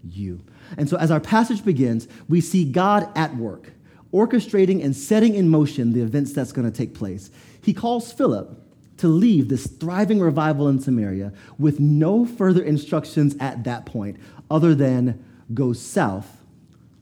you. 0.03 0.41
And 0.77 0.89
so, 0.89 0.97
as 0.97 1.11
our 1.11 1.19
passage 1.19 1.63
begins, 1.63 2.07
we 2.27 2.41
see 2.41 2.65
God 2.65 3.09
at 3.15 3.35
work, 3.35 3.71
orchestrating 4.13 4.83
and 4.83 4.95
setting 4.95 5.35
in 5.35 5.49
motion 5.49 5.93
the 5.93 6.01
events 6.01 6.33
that's 6.33 6.51
going 6.51 6.69
to 6.69 6.75
take 6.75 6.93
place. 6.93 7.29
He 7.61 7.73
calls 7.73 8.11
Philip 8.11 8.63
to 8.97 9.07
leave 9.07 9.49
this 9.49 9.67
thriving 9.67 10.19
revival 10.19 10.67
in 10.67 10.79
Samaria 10.79 11.31
with 11.57 11.79
no 11.79 12.25
further 12.25 12.63
instructions 12.63 13.35
at 13.39 13.63
that 13.63 13.85
point 13.85 14.17
other 14.49 14.73
than 14.73 15.23
go 15.53 15.73
south 15.73 16.43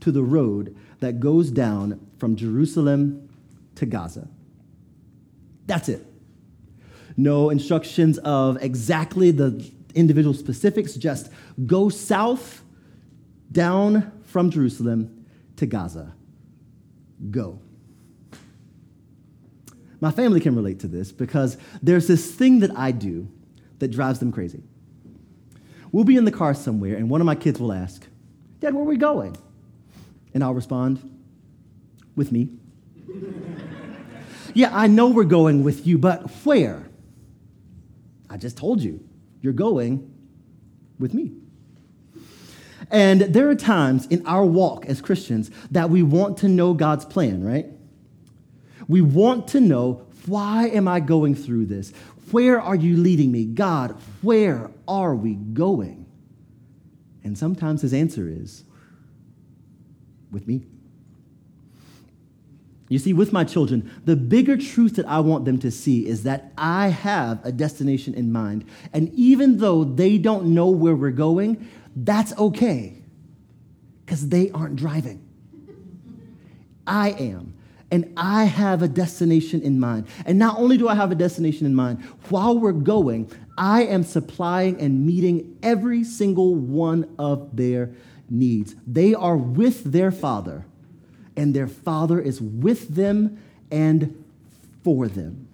to 0.01 0.12
the 0.12 0.24
road 0.24 0.75
that 1.00 1.19
goes 1.19 1.51
down 1.51 2.05
from 2.17 2.35
Jerusalem 2.35 3.29
to 3.75 3.85
Gaza. 3.85 4.27
That's 5.65 5.89
it. 5.89 6.05
No 7.17 7.50
instructions 7.50 8.17
of 8.19 8.62
exactly 8.62 9.31
the 9.31 9.71
individual 9.93 10.33
specifics, 10.33 10.95
just 10.95 11.29
go 11.65 11.89
south 11.89 12.62
down 13.51 14.12
from 14.24 14.50
Jerusalem 14.51 15.25
to 15.55 15.65
Gaza. 15.65 16.13
Go. 17.31 17.60
My 20.01 20.12
family 20.12 20.39
can 20.39 20.55
relate 20.55 20.79
to 20.81 20.88
this 20.88 21.12
because 21.12 21.57
there's 21.81 22.07
this 22.07 22.34
thing 22.34 22.60
that 22.60 22.77
I 22.77 22.91
do 22.91 23.27
that 23.79 23.89
drives 23.89 24.19
them 24.19 24.31
crazy. 24.31 24.63
We'll 25.91 26.03
be 26.03 26.17
in 26.17 26.25
the 26.25 26.31
car 26.31 26.53
somewhere, 26.53 26.95
and 26.95 27.10
one 27.10 27.22
of 27.22 27.25
my 27.25 27.36
kids 27.36 27.60
will 27.60 27.72
ask, 27.72 28.05
Dad, 28.60 28.74
where 28.74 28.84
are 28.84 28.88
we 28.88 28.98
going? 28.98 29.38
And 30.34 30.43
I'll 30.43 30.53
respond, 30.53 31.19
With 32.15 32.31
me. 32.31 32.50
yeah, 34.53 34.69
I 34.74 34.88
know 34.88 35.07
we're 35.10 35.24
going 35.24 35.63
with 35.63 35.88
you, 35.88 35.98
but 35.98 36.29
where? 36.43 36.89
I 38.29 38.38
just 38.38 38.57
told 38.57 38.81
you, 38.81 39.03
you're 39.41 39.53
going 39.53 40.12
with 41.00 41.13
me. 41.13 41.31
And 42.92 43.22
there 43.22 43.50
are 43.50 43.56
times 43.56 44.06
in 44.08 44.25
our 44.25 44.46
walk 44.46 44.86
as 44.86 45.01
Christians 45.01 45.51
that 45.72 45.89
we 45.89 46.04
want 46.04 46.38
to 46.39 46.48
know 46.48 46.74
God's 46.74 47.06
plan, 47.06 47.44
right? 47.44 47.68
We 48.88 49.01
want 49.01 49.48
to 49.50 49.60
know 49.60 50.06
why 50.25 50.68
am 50.68 50.88
I 50.88 51.00
going 51.00 51.36
through 51.36 51.65
this? 51.68 51.92
Where 52.32 52.60
are 52.60 52.75
you 52.75 52.98
leading 52.98 53.32
me? 53.32 53.46
God, 53.46 53.92
where 54.22 54.72
are 54.88 55.15
we 55.15 55.36
going? 55.36 56.06
And 57.24 57.38
sometimes 57.38 57.82
his 57.82 57.94
answer 57.94 58.27
is 58.27 58.63
with 60.32 60.48
me. 60.48 60.63
You 62.88 63.00
see, 63.00 63.13
with 63.13 63.34
my 63.34 63.44
children, 63.44 63.92
the 64.06 64.15
bigger 64.15 64.58
truth 64.58 64.96
that 64.98 65.08
I 65.08 65.20
want 65.20 65.46
them 65.46 65.58
to 65.60 65.72
see 65.72 66.06
is 66.08 66.22
that 66.24 66.51
I 66.56 66.89
have 66.89 67.44
a 67.44 67.51
destination 67.51 68.13
in 68.13 68.32
mind. 68.32 68.63
And 68.94 69.12
even 69.15 69.58
though 69.58 69.84
they 69.84 70.20
don't 70.20 70.54
know 70.54 70.70
where 70.70 70.96
we're 70.96 71.10
going, 71.10 71.68
that's 71.96 72.38
okay 72.38 73.02
because 74.06 74.30
they 74.30 74.52
aren't 74.52 74.75
driving. 74.75 75.25
I 76.86 77.12
am. 77.12 77.54
And 77.92 78.14
I 78.18 78.46
have 78.46 78.82
a 78.82 78.88
destination 78.88 79.62
in 79.62 79.80
mind. 79.80 80.08
And 80.25 80.38
not 80.38 80.58
only 80.58 80.78
do 80.78 80.88
I 80.88 80.96
have 80.96 81.12
a 81.12 81.16
destination 81.16 81.66
in 81.66 81.75
mind, 81.75 82.04
while 82.30 82.58
we're 82.58 82.72
going, 82.72 83.32
I 83.58 83.84
am 83.84 84.04
supplying 84.04 84.82
and 84.82 85.06
meeting 85.06 85.58
every 85.64 86.04
single 86.04 86.56
one 86.56 87.16
of 87.18 87.56
their 87.56 87.92
needs. 88.30 88.75
They 88.86 89.14
are 89.14 89.38
with 89.38 89.92
their 89.92 90.12
father, 90.12 90.66
and 91.38 91.54
their 91.54 91.68
father 91.68 92.20
is 92.20 92.42
with 92.42 92.96
them 92.96 93.42
and 93.72 94.24
for 94.84 95.08
them. 95.08 95.45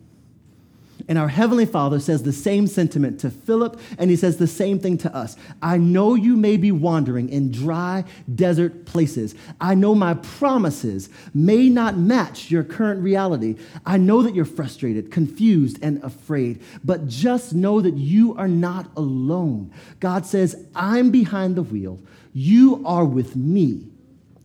And 1.12 1.20
our 1.20 1.28
Heavenly 1.28 1.66
Father 1.66 2.00
says 2.00 2.24
the 2.24 2.32
same 2.32 2.68
sentiment 2.68 3.20
to 3.20 3.30
Philip, 3.30 3.78
and 3.98 4.10
he 4.10 4.16
says 4.16 4.38
the 4.38 4.48
same 4.48 4.80
thing 4.80 4.98
to 5.00 5.14
us. 5.14 5.36
I 5.62 5.78
know 5.78 6.16
you 6.16 6.38
may 6.38 6.56
be 6.56 6.72
wandering 6.72 7.28
in 7.28 7.52
dry 7.52 8.06
desert 8.34 8.86
places. 8.86 9.36
I 9.60 9.76
know 9.76 9.94
my 9.94 10.14
promises 10.14 11.10
may 11.34 11.68
not 11.68 11.98
match 11.98 12.50
your 12.50 12.64
current 12.64 13.02
reality. 13.04 13.58
I 13.86 13.98
know 13.98 14.22
that 14.22 14.34
you're 14.34 14.46
frustrated, 14.46 15.12
confused, 15.12 15.80
and 15.82 16.02
afraid, 16.02 16.62
but 16.82 17.10
just 17.10 17.54
know 17.54 17.82
that 17.82 17.98
you 17.98 18.34
are 18.38 18.48
not 18.48 18.90
alone. 18.96 19.74
God 20.00 20.26
says, 20.26 20.66
I'm 20.74 21.12
behind 21.12 21.58
the 21.58 21.64
wheel. 21.64 22.00
You 22.32 22.82
are 22.86 23.04
with 23.04 23.36
me, 23.36 23.90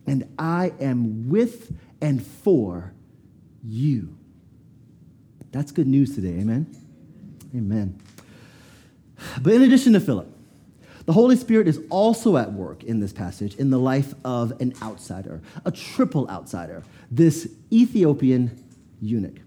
and 0.05 0.27
I 0.37 0.73
am 0.81 1.29
with 1.29 1.73
and 2.01 2.21
for 2.21 2.91
you. 3.63 4.16
That's 5.57 5.71
good 5.71 5.87
news 5.87 6.13
today. 6.13 6.39
Amen. 6.39 6.67
Amen. 7.55 7.99
But 9.41 9.53
in 9.53 9.63
addition 9.63 9.93
to 9.93 9.99
Philip, 9.99 10.31
the 11.07 11.13
Holy 11.13 11.35
Spirit 11.35 11.67
is 11.67 11.81
also 11.89 12.37
at 12.37 12.53
work 12.53 12.83
in 12.83 12.99
this 12.99 13.11
passage 13.11 13.55
in 13.55 13.71
the 13.71 13.79
life 13.79 14.13
of 14.23 14.61
an 14.61 14.75
outsider, 14.83 15.41
a 15.65 15.71
triple 15.71 16.29
outsider, 16.29 16.83
this 17.09 17.49
Ethiopian 17.73 18.63
eunuch. 19.01 19.39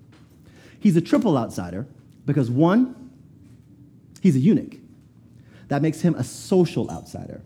He's 0.81 0.97
a 0.97 1.01
triple 1.01 1.39
outsider 1.39 1.87
because 2.27 2.51
one, 2.51 3.13
he's 4.21 4.35
a 4.35 4.41
eunuch. 4.41 4.79
That 5.69 5.81
makes 5.81 6.01
him 6.01 6.17
a 6.17 6.25
social 6.25 6.91
outsider. 6.91 7.41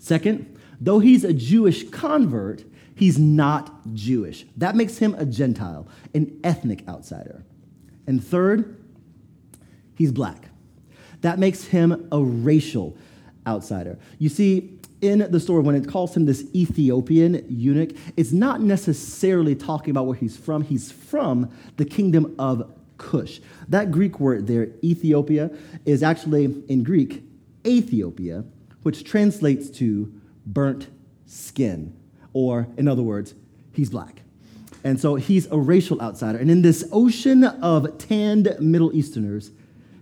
Second, 0.00 0.58
though 0.80 0.98
he's 0.98 1.22
a 1.22 1.32
Jewish 1.32 1.88
convert, 1.90 2.64
He's 3.00 3.18
not 3.18 3.94
Jewish. 3.94 4.44
That 4.58 4.76
makes 4.76 4.98
him 4.98 5.14
a 5.14 5.24
Gentile, 5.24 5.88
an 6.12 6.38
ethnic 6.44 6.86
outsider. 6.86 7.46
And 8.06 8.22
third, 8.22 8.76
he's 9.94 10.12
black. 10.12 10.50
That 11.22 11.38
makes 11.38 11.64
him 11.64 12.06
a 12.12 12.22
racial 12.22 12.98
outsider. 13.46 13.98
You 14.18 14.28
see, 14.28 14.78
in 15.00 15.26
the 15.30 15.40
story, 15.40 15.62
when 15.62 15.76
it 15.76 15.88
calls 15.88 16.14
him 16.14 16.26
this 16.26 16.44
Ethiopian 16.54 17.42
eunuch, 17.48 17.96
it's 18.18 18.32
not 18.32 18.60
necessarily 18.60 19.54
talking 19.54 19.92
about 19.92 20.04
where 20.04 20.16
he's 20.16 20.36
from. 20.36 20.60
He's 20.60 20.92
from 20.92 21.50
the 21.78 21.86
kingdom 21.86 22.34
of 22.38 22.70
Cush. 22.98 23.40
That 23.70 23.90
Greek 23.90 24.20
word 24.20 24.46
there, 24.46 24.72
Ethiopia, 24.84 25.50
is 25.86 26.02
actually 26.02 26.62
in 26.68 26.82
Greek, 26.82 27.22
Ethiopia, 27.66 28.44
which 28.82 29.04
translates 29.04 29.70
to 29.78 30.12
burnt 30.44 30.88
skin 31.24 31.96
or 32.32 32.68
in 32.76 32.88
other 32.88 33.02
words, 33.02 33.34
he's 33.72 33.90
black. 33.90 34.22
And 34.82 34.98
so 34.98 35.16
he's 35.16 35.46
a 35.46 35.58
racial 35.58 36.00
outsider. 36.00 36.38
And 36.38 36.50
in 36.50 36.62
this 36.62 36.88
ocean 36.90 37.44
of 37.44 37.98
tanned 37.98 38.56
Middle 38.60 38.94
Easterners, 38.94 39.50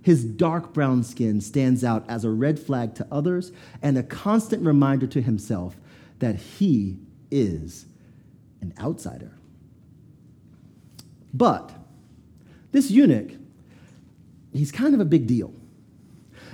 his 0.03 0.25
dark 0.25 0.73
brown 0.73 1.03
skin 1.03 1.41
stands 1.41 1.83
out 1.85 2.09
as 2.09 2.25
a 2.25 2.31
red 2.31 2.59
flag 2.59 2.95
to 2.95 3.07
others 3.11 3.53
and 3.83 3.99
a 3.99 4.03
constant 4.03 4.65
reminder 4.65 5.07
to 5.09 5.21
himself 5.21 5.77
that 6.21 6.37
he 6.37 6.97
is 7.31 7.87
an 8.61 8.73
outsider. 8.81 9.33
But 11.35 11.73
this 12.73 12.91
eunuch, 12.91 13.33
he's 14.53 14.73
kind 14.73 14.95
of 14.95 15.01
a 15.01 15.05
big 15.05 15.27
deal. 15.27 15.53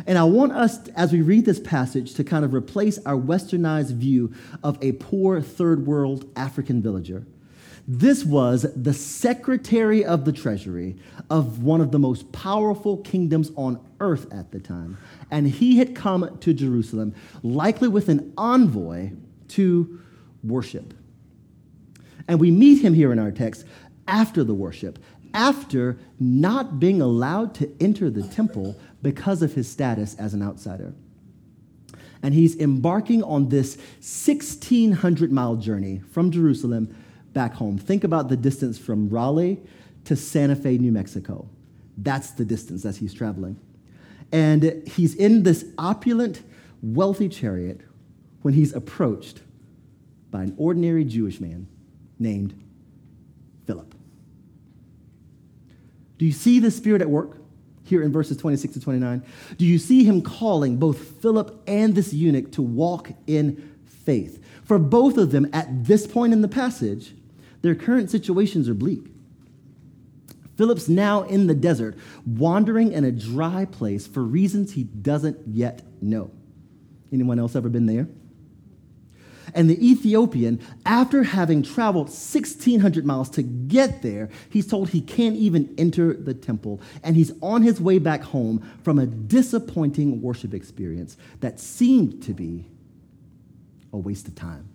And 0.06 0.18
I 0.18 0.24
want 0.24 0.52
us, 0.52 0.88
as 0.88 1.12
we 1.12 1.22
read 1.22 1.44
this 1.44 1.60
passage, 1.60 2.14
to 2.14 2.24
kind 2.24 2.44
of 2.44 2.54
replace 2.54 2.98
our 3.06 3.16
westernized 3.16 3.94
view 3.96 4.32
of 4.62 4.78
a 4.82 4.92
poor 4.92 5.40
third 5.40 5.86
world 5.86 6.30
African 6.36 6.82
villager. 6.82 7.26
This 7.86 8.24
was 8.24 8.66
the 8.74 8.94
secretary 8.94 10.04
of 10.04 10.24
the 10.24 10.32
treasury 10.32 10.96
of 11.28 11.62
one 11.62 11.82
of 11.82 11.92
the 11.92 11.98
most 11.98 12.32
powerful 12.32 12.96
kingdoms 12.98 13.50
on 13.56 13.78
earth 14.00 14.32
at 14.32 14.52
the 14.52 14.60
time. 14.60 14.96
And 15.30 15.46
he 15.46 15.78
had 15.78 15.94
come 15.94 16.38
to 16.38 16.54
Jerusalem, 16.54 17.14
likely 17.42 17.88
with 17.88 18.08
an 18.08 18.32
envoy 18.38 19.10
to 19.48 20.00
worship. 20.42 20.94
And 22.26 22.40
we 22.40 22.50
meet 22.50 22.82
him 22.82 22.94
here 22.94 23.12
in 23.12 23.18
our 23.18 23.30
text 23.30 23.66
after 24.08 24.44
the 24.44 24.54
worship, 24.54 24.98
after 25.34 25.98
not 26.18 26.80
being 26.80 27.02
allowed 27.02 27.54
to 27.56 27.70
enter 27.80 28.08
the 28.08 28.22
temple 28.22 28.76
because 29.04 29.42
of 29.42 29.52
his 29.52 29.70
status 29.70 30.16
as 30.16 30.32
an 30.32 30.42
outsider. 30.42 30.94
And 32.22 32.32
he's 32.32 32.56
embarking 32.56 33.22
on 33.22 33.50
this 33.50 33.76
1,600 33.76 35.30
mile 35.30 35.56
journey 35.56 36.00
from 36.10 36.30
Jerusalem 36.30 36.96
back 37.34 37.52
home. 37.52 37.76
Think 37.76 38.02
about 38.02 38.30
the 38.30 38.36
distance 38.36 38.78
from 38.78 39.10
Raleigh 39.10 39.60
to 40.06 40.16
Santa 40.16 40.56
Fe, 40.56 40.78
New 40.78 40.90
Mexico. 40.90 41.50
That's 41.98 42.30
the 42.30 42.46
distance 42.46 42.82
that 42.82 42.96
he's 42.96 43.12
traveling. 43.12 43.60
And 44.32 44.82
he's 44.88 45.14
in 45.14 45.42
this 45.42 45.66
opulent, 45.76 46.42
wealthy 46.82 47.28
chariot 47.28 47.82
when 48.40 48.54
he's 48.54 48.72
approached 48.72 49.42
by 50.30 50.44
an 50.44 50.54
ordinary 50.56 51.04
Jewish 51.04 51.40
man 51.40 51.68
named 52.18 52.58
Philip. 53.66 53.94
Do 56.16 56.24
you 56.24 56.32
see 56.32 56.58
the 56.58 56.70
Spirit 56.70 57.02
at 57.02 57.10
work 57.10 57.43
here 57.84 58.02
in 58.02 58.12
verses 58.12 58.36
26 58.36 58.74
to 58.74 58.80
29? 58.80 59.22
Do 59.56 59.64
you 59.64 59.78
see 59.78 60.04
him 60.04 60.22
calling 60.22 60.78
both 60.78 60.98
Philip 61.20 61.62
and 61.66 61.94
this 61.94 62.12
eunuch 62.12 62.52
to 62.52 62.62
walk 62.62 63.12
in 63.26 63.76
faith? 63.84 64.42
For 64.64 64.78
both 64.78 65.18
of 65.18 65.30
them, 65.30 65.48
at 65.52 65.84
this 65.84 66.06
point 66.06 66.32
in 66.32 66.42
the 66.42 66.48
passage, 66.48 67.14
their 67.62 67.74
current 67.74 68.10
situations 68.10 68.68
are 68.68 68.74
bleak. 68.74 69.06
Philip's 70.56 70.88
now 70.88 71.22
in 71.22 71.46
the 71.46 71.54
desert, 71.54 71.96
wandering 72.26 72.92
in 72.92 73.04
a 73.04 73.12
dry 73.12 73.64
place 73.64 74.06
for 74.06 74.22
reasons 74.22 74.72
he 74.72 74.84
doesn't 74.84 75.38
yet 75.46 75.82
know. 76.00 76.30
Anyone 77.12 77.38
else 77.38 77.56
ever 77.56 77.68
been 77.68 77.86
there? 77.86 78.08
And 79.54 79.70
the 79.70 79.88
Ethiopian, 79.88 80.60
after 80.84 81.22
having 81.22 81.62
traveled 81.62 82.08
1,600 82.08 83.06
miles 83.06 83.30
to 83.30 83.42
get 83.42 84.02
there, 84.02 84.28
he's 84.50 84.66
told 84.66 84.90
he 84.90 85.00
can't 85.00 85.36
even 85.36 85.72
enter 85.78 86.12
the 86.12 86.34
temple. 86.34 86.80
And 87.04 87.14
he's 87.14 87.32
on 87.40 87.62
his 87.62 87.80
way 87.80 87.98
back 87.98 88.22
home 88.22 88.68
from 88.82 88.98
a 88.98 89.06
disappointing 89.06 90.20
worship 90.20 90.52
experience 90.54 91.16
that 91.40 91.60
seemed 91.60 92.22
to 92.24 92.34
be 92.34 92.66
a 93.92 93.96
waste 93.96 94.26
of 94.26 94.34
time. 94.34 94.68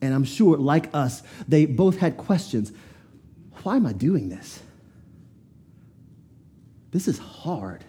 And 0.00 0.12
I'm 0.12 0.24
sure, 0.24 0.56
like 0.58 0.92
us, 0.92 1.22
they 1.48 1.66
both 1.66 1.98
had 1.98 2.16
questions 2.16 2.72
why 3.62 3.76
am 3.76 3.86
I 3.86 3.94
doing 3.94 4.28
this? 4.28 4.60
This 6.90 7.08
is 7.08 7.18
hard. 7.18 7.82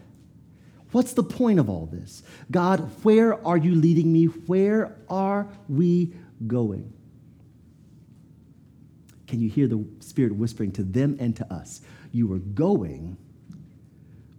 What's 0.95 1.11
the 1.11 1.23
point 1.23 1.59
of 1.59 1.69
all 1.69 1.87
this? 1.87 2.23
God, 2.49 2.79
where 3.03 3.45
are 3.45 3.57
you 3.57 3.75
leading 3.75 4.13
me? 4.13 4.27
Where 4.27 4.95
are 5.09 5.45
we 5.67 6.13
going? 6.47 6.93
Can 9.27 9.41
you 9.41 9.49
hear 9.49 9.67
the 9.67 9.85
Spirit 9.99 10.37
whispering 10.37 10.71
to 10.71 10.83
them 10.83 11.17
and 11.19 11.35
to 11.35 11.53
us? 11.53 11.81
You 12.13 12.31
are 12.31 12.39
going 12.39 13.17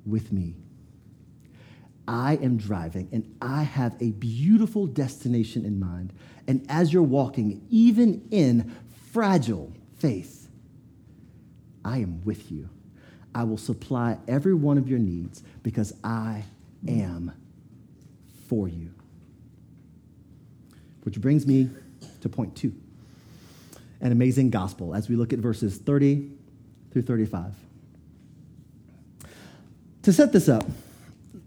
with 0.06 0.32
me. 0.32 0.54
I 2.08 2.36
am 2.36 2.56
driving 2.56 3.10
and 3.12 3.36
I 3.42 3.62
have 3.64 3.94
a 4.00 4.12
beautiful 4.12 4.86
destination 4.86 5.66
in 5.66 5.78
mind. 5.78 6.14
And 6.48 6.64
as 6.70 6.90
you're 6.90 7.02
walking, 7.02 7.66
even 7.68 8.26
in 8.30 8.74
fragile 9.12 9.74
faith, 9.98 10.48
I 11.84 11.98
am 11.98 12.24
with 12.24 12.50
you. 12.50 12.70
I 13.36 13.44
will 13.44 13.58
supply 13.58 14.16
every 14.26 14.54
one 14.54 14.78
of 14.78 14.88
your 14.88 14.98
needs 14.98 15.42
because 15.62 15.92
I 16.02 16.44
am 16.88 17.32
for 18.48 18.66
you. 18.66 18.94
Which 21.02 21.20
brings 21.20 21.46
me 21.46 21.68
to 22.22 22.30
point 22.30 22.56
two 22.56 22.74
an 24.00 24.10
amazing 24.10 24.48
gospel 24.48 24.94
as 24.94 25.10
we 25.10 25.16
look 25.16 25.34
at 25.34 25.38
verses 25.38 25.76
30 25.76 26.30
through 26.92 27.02
35. 27.02 27.52
To 30.02 30.12
set 30.14 30.32
this 30.32 30.48
up, 30.48 30.64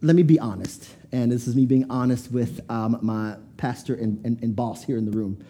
let 0.02 0.16
me 0.16 0.22
be 0.22 0.38
honest, 0.40 0.90
and 1.12 1.32
this 1.32 1.48
is 1.48 1.56
me 1.56 1.66
being 1.66 1.90
honest 1.90 2.32
with 2.32 2.62
um, 2.70 3.00
my 3.02 3.36
pastor 3.58 3.96
and, 3.96 4.24
and, 4.24 4.42
and 4.44 4.56
boss 4.56 4.84
here 4.84 4.98
in 4.98 5.06
the 5.06 5.12
room. 5.12 5.44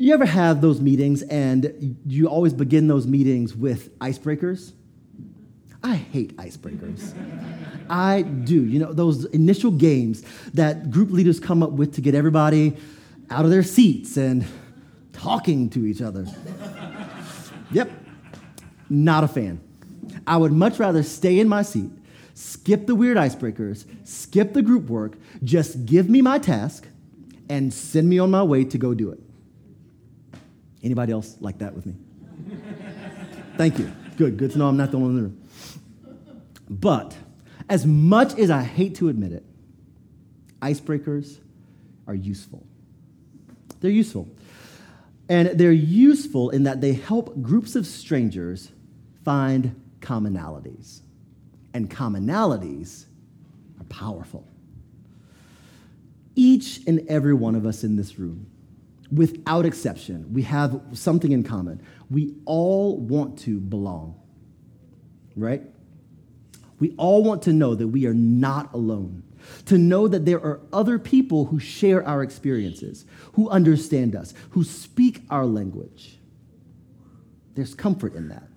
You 0.00 0.14
ever 0.14 0.26
have 0.26 0.60
those 0.60 0.80
meetings 0.80 1.22
and 1.22 1.96
you 2.06 2.28
always 2.28 2.52
begin 2.52 2.86
those 2.86 3.04
meetings 3.04 3.56
with 3.56 3.98
icebreakers? 3.98 4.72
I 5.82 5.96
hate 5.96 6.36
icebreakers. 6.36 7.14
I 7.90 8.22
do. 8.22 8.64
You 8.64 8.78
know, 8.78 8.92
those 8.92 9.24
initial 9.26 9.72
games 9.72 10.22
that 10.54 10.92
group 10.92 11.10
leaders 11.10 11.40
come 11.40 11.64
up 11.64 11.72
with 11.72 11.94
to 11.96 12.00
get 12.00 12.14
everybody 12.14 12.76
out 13.28 13.44
of 13.44 13.50
their 13.50 13.64
seats 13.64 14.16
and 14.16 14.46
talking 15.12 15.68
to 15.70 15.84
each 15.84 16.00
other. 16.00 16.26
yep, 17.72 17.90
not 18.88 19.24
a 19.24 19.28
fan. 19.28 19.60
I 20.28 20.36
would 20.36 20.52
much 20.52 20.78
rather 20.78 21.02
stay 21.02 21.40
in 21.40 21.48
my 21.48 21.62
seat, 21.62 21.90
skip 22.34 22.86
the 22.86 22.94
weird 22.94 23.16
icebreakers, 23.16 23.84
skip 24.04 24.52
the 24.52 24.62
group 24.62 24.88
work, 24.88 25.16
just 25.42 25.86
give 25.86 26.08
me 26.08 26.22
my 26.22 26.38
task 26.38 26.86
and 27.48 27.74
send 27.74 28.08
me 28.08 28.20
on 28.20 28.30
my 28.30 28.44
way 28.44 28.62
to 28.64 28.78
go 28.78 28.94
do 28.94 29.10
it. 29.10 29.20
Anybody 30.82 31.12
else 31.12 31.36
like 31.40 31.58
that 31.58 31.74
with 31.74 31.86
me? 31.86 31.94
Thank 33.56 33.78
you. 33.78 33.90
Good. 34.16 34.36
Good 34.36 34.52
to 34.52 34.58
know 34.58 34.68
I'm 34.68 34.76
not 34.76 34.90
the 34.90 34.96
only 34.96 35.08
one 35.08 35.16
in 35.16 35.22
the 35.22 35.28
room. 35.28 35.48
But 36.70 37.16
as 37.68 37.86
much 37.86 38.38
as 38.38 38.50
I 38.50 38.62
hate 38.62 38.94
to 38.96 39.08
admit 39.08 39.32
it, 39.32 39.44
icebreakers 40.60 41.38
are 42.06 42.14
useful. 42.14 42.66
They're 43.80 43.90
useful. 43.90 44.28
And 45.28 45.48
they're 45.58 45.72
useful 45.72 46.50
in 46.50 46.62
that 46.64 46.80
they 46.80 46.94
help 46.94 47.42
groups 47.42 47.76
of 47.76 47.86
strangers 47.86 48.70
find 49.24 49.80
commonalities. 50.00 51.00
And 51.74 51.90
commonalities 51.90 53.04
are 53.78 53.84
powerful. 53.84 54.46
Each 56.34 56.80
and 56.86 57.06
every 57.08 57.34
one 57.34 57.54
of 57.54 57.66
us 57.66 57.84
in 57.84 57.96
this 57.96 58.18
room 58.18 58.46
without 59.12 59.64
exception, 59.64 60.32
we 60.32 60.42
have 60.42 60.80
something 60.92 61.32
in 61.32 61.42
common. 61.42 61.80
We 62.10 62.34
all 62.44 62.98
want 62.98 63.38
to 63.40 63.60
belong, 63.60 64.20
right? 65.36 65.62
We 66.78 66.94
all 66.96 67.24
want 67.24 67.42
to 67.42 67.52
know 67.52 67.74
that 67.74 67.88
we 67.88 68.06
are 68.06 68.14
not 68.14 68.72
alone, 68.72 69.22
to 69.66 69.78
know 69.78 70.08
that 70.08 70.24
there 70.24 70.40
are 70.40 70.60
other 70.72 70.98
people 70.98 71.46
who 71.46 71.58
share 71.58 72.06
our 72.06 72.22
experiences, 72.22 73.04
who 73.32 73.48
understand 73.48 74.14
us, 74.14 74.34
who 74.50 74.62
speak 74.62 75.22
our 75.30 75.46
language. 75.46 76.18
There's 77.54 77.74
comfort 77.74 78.14
in 78.14 78.28
that, 78.28 78.48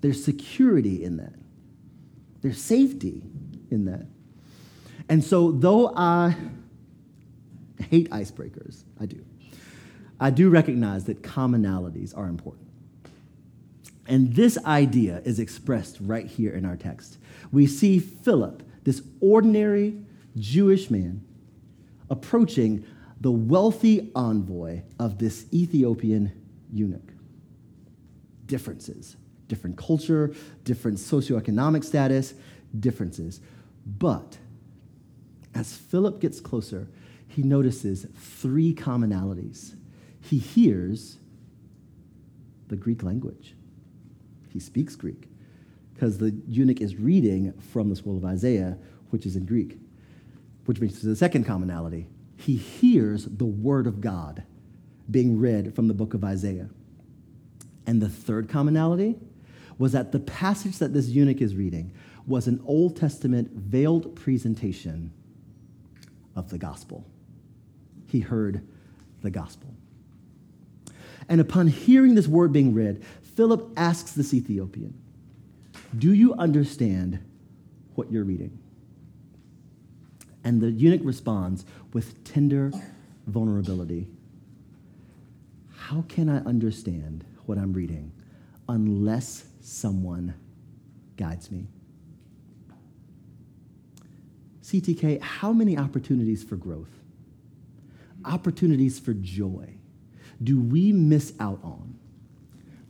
there's 0.00 0.22
security 0.22 1.02
in 1.02 1.16
that, 1.16 1.34
there's 2.42 2.60
safety 2.60 3.22
in 3.70 3.86
that. 3.86 4.06
And 5.08 5.24
so, 5.24 5.50
though 5.50 5.92
I 5.96 6.36
hate 7.90 8.10
icebreakers, 8.10 8.84
I 9.00 9.06
do. 9.06 9.24
I 10.22 10.30
do 10.30 10.50
recognize 10.50 11.02
that 11.06 11.22
commonalities 11.22 12.16
are 12.16 12.28
important. 12.28 12.68
And 14.06 14.36
this 14.36 14.56
idea 14.64 15.20
is 15.24 15.40
expressed 15.40 15.98
right 16.00 16.26
here 16.26 16.52
in 16.52 16.64
our 16.64 16.76
text. 16.76 17.18
We 17.50 17.66
see 17.66 17.98
Philip, 17.98 18.62
this 18.84 19.02
ordinary 19.20 19.98
Jewish 20.38 20.90
man, 20.90 21.24
approaching 22.08 22.86
the 23.20 23.32
wealthy 23.32 24.12
envoy 24.14 24.82
of 25.00 25.18
this 25.18 25.46
Ethiopian 25.52 26.30
eunuch. 26.72 27.12
Differences, 28.46 29.16
different 29.48 29.76
culture, 29.76 30.32
different 30.62 30.98
socioeconomic 30.98 31.82
status, 31.82 32.34
differences. 32.78 33.40
But 33.84 34.38
as 35.52 35.74
Philip 35.74 36.20
gets 36.20 36.40
closer, 36.40 36.86
he 37.26 37.42
notices 37.42 38.06
three 38.14 38.72
commonalities 38.72 39.74
he 40.22 40.38
hears 40.38 41.18
the 42.68 42.76
Greek 42.76 43.02
language. 43.02 43.54
He 44.48 44.60
speaks 44.60 44.96
Greek 44.96 45.28
because 45.94 46.18
the 46.18 46.34
eunuch 46.48 46.80
is 46.80 46.96
reading 46.96 47.52
from 47.72 47.88
the 47.88 47.96
scroll 47.96 48.16
of 48.16 48.24
Isaiah, 48.24 48.78
which 49.10 49.26
is 49.26 49.36
in 49.36 49.44
Greek. 49.44 49.78
Which 50.64 50.78
brings 50.78 50.94
us 50.94 51.00
to 51.00 51.08
the 51.08 51.16
second 51.16 51.44
commonality. 51.44 52.06
He 52.36 52.56
hears 52.56 53.26
the 53.26 53.44
word 53.44 53.86
of 53.86 54.00
God 54.00 54.44
being 55.10 55.38
read 55.38 55.74
from 55.74 55.88
the 55.88 55.94
book 55.94 56.14
of 56.14 56.24
Isaiah. 56.24 56.70
And 57.86 58.00
the 58.00 58.08
third 58.08 58.48
commonality 58.48 59.16
was 59.78 59.92
that 59.92 60.12
the 60.12 60.20
passage 60.20 60.78
that 60.78 60.92
this 60.92 61.08
eunuch 61.08 61.40
is 61.40 61.56
reading 61.56 61.92
was 62.26 62.46
an 62.46 62.62
Old 62.64 62.96
Testament 62.96 63.50
veiled 63.52 64.14
presentation 64.14 65.12
of 66.36 66.50
the 66.50 66.58
gospel. 66.58 67.04
He 68.06 68.20
heard 68.20 68.66
the 69.22 69.30
gospel. 69.30 69.74
And 71.28 71.40
upon 71.40 71.68
hearing 71.68 72.14
this 72.14 72.28
word 72.28 72.52
being 72.52 72.74
read, 72.74 73.02
Philip 73.36 73.70
asks 73.76 74.12
this 74.12 74.34
Ethiopian, 74.34 74.94
Do 75.96 76.12
you 76.12 76.34
understand 76.34 77.18
what 77.94 78.10
you're 78.10 78.24
reading? 78.24 78.58
And 80.44 80.60
the 80.60 80.70
eunuch 80.70 81.02
responds 81.04 81.64
with 81.92 82.24
tender 82.24 82.72
vulnerability 83.26 84.08
How 85.76 86.04
can 86.08 86.28
I 86.28 86.38
understand 86.38 87.24
what 87.46 87.58
I'm 87.58 87.72
reading? 87.72 88.12
unless 88.68 89.44
someone 89.60 90.34
guides 91.16 91.50
me. 91.50 91.66
CTK, 94.62 95.20
how 95.20 95.52
many 95.52 95.76
opportunities 95.76 96.42
for 96.42 96.56
growth, 96.56 96.88
opportunities 98.24 98.98
for 98.98 99.12
joy 99.12 99.74
do 100.42 100.60
we 100.60 100.92
miss 100.92 101.32
out 101.40 101.60
on 101.62 101.98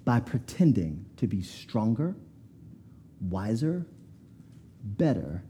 by 0.05 0.21
pretending 0.21 1.05
to 1.17 1.27
be 1.27 1.43
stronger, 1.43 2.15
wiser, 3.21 3.87
better 4.83 5.43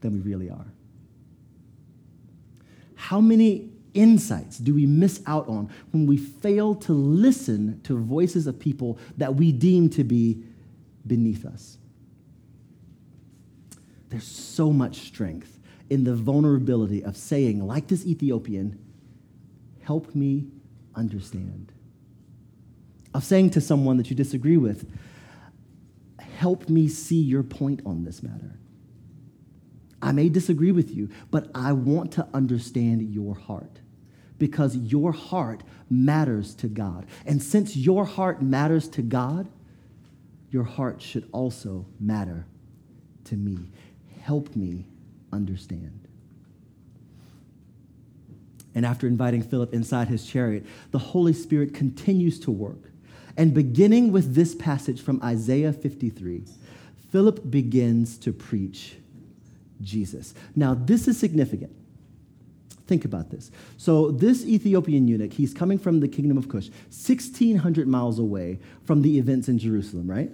than 0.00 0.12
we 0.14 0.20
really 0.20 0.50
are? 0.50 0.66
How 2.94 3.20
many 3.20 3.70
insights 3.92 4.58
do 4.58 4.74
we 4.74 4.86
miss 4.86 5.22
out 5.26 5.48
on 5.48 5.70
when 5.92 6.06
we 6.06 6.16
fail 6.16 6.74
to 6.74 6.92
listen 6.92 7.80
to 7.84 7.96
voices 7.96 8.46
of 8.46 8.58
people 8.58 8.98
that 9.16 9.34
we 9.34 9.52
deem 9.52 9.88
to 9.90 10.04
be 10.04 10.42
beneath 11.06 11.44
us? 11.44 11.78
There's 14.08 14.26
so 14.26 14.72
much 14.72 15.00
strength 15.00 15.58
in 15.90 16.04
the 16.04 16.14
vulnerability 16.14 17.04
of 17.04 17.16
saying, 17.16 17.66
like 17.66 17.88
this 17.88 18.06
Ethiopian, 18.06 18.78
help 19.82 20.14
me 20.14 20.46
understand. 20.96 21.72
Of 23.12 23.24
saying 23.24 23.50
to 23.50 23.60
someone 23.60 23.96
that 23.98 24.10
you 24.10 24.16
disagree 24.16 24.56
with, 24.56 24.90
help 26.18 26.68
me 26.68 26.88
see 26.88 27.20
your 27.20 27.42
point 27.42 27.80
on 27.86 28.04
this 28.04 28.22
matter. 28.22 28.58
I 30.02 30.12
may 30.12 30.28
disagree 30.28 30.72
with 30.72 30.90
you, 30.90 31.08
but 31.30 31.50
I 31.54 31.72
want 31.72 32.12
to 32.12 32.28
understand 32.34 33.14
your 33.14 33.34
heart 33.34 33.80
because 34.38 34.76
your 34.76 35.12
heart 35.12 35.62
matters 35.88 36.54
to 36.56 36.68
God. 36.68 37.06
And 37.24 37.42
since 37.42 37.76
your 37.76 38.04
heart 38.04 38.42
matters 38.42 38.88
to 38.90 39.02
God, 39.02 39.48
your 40.50 40.64
heart 40.64 41.00
should 41.00 41.28
also 41.32 41.86
matter 41.98 42.46
to 43.24 43.36
me. 43.36 43.70
Help 44.20 44.54
me 44.54 44.86
understand. 45.32 46.03
And 48.74 48.84
after 48.84 49.06
inviting 49.06 49.42
Philip 49.42 49.72
inside 49.72 50.08
his 50.08 50.26
chariot, 50.26 50.66
the 50.90 50.98
Holy 50.98 51.32
Spirit 51.32 51.74
continues 51.74 52.40
to 52.40 52.50
work. 52.50 52.90
And 53.36 53.54
beginning 53.54 54.12
with 54.12 54.34
this 54.34 54.54
passage 54.54 55.00
from 55.00 55.22
Isaiah 55.22 55.72
53, 55.72 56.44
Philip 57.10 57.50
begins 57.50 58.18
to 58.18 58.32
preach 58.32 58.96
Jesus. 59.80 60.34
Now, 60.56 60.74
this 60.74 61.08
is 61.08 61.18
significant. 61.18 61.72
Think 62.86 63.04
about 63.04 63.30
this. 63.30 63.50
So, 63.76 64.10
this 64.10 64.44
Ethiopian 64.44 65.08
eunuch, 65.08 65.32
he's 65.32 65.54
coming 65.54 65.78
from 65.78 66.00
the 66.00 66.08
kingdom 66.08 66.36
of 66.36 66.48
Cush, 66.48 66.68
1,600 66.68 67.88
miles 67.88 68.18
away 68.18 68.58
from 68.84 69.02
the 69.02 69.18
events 69.18 69.48
in 69.48 69.58
Jerusalem, 69.58 70.10
right? 70.10 70.30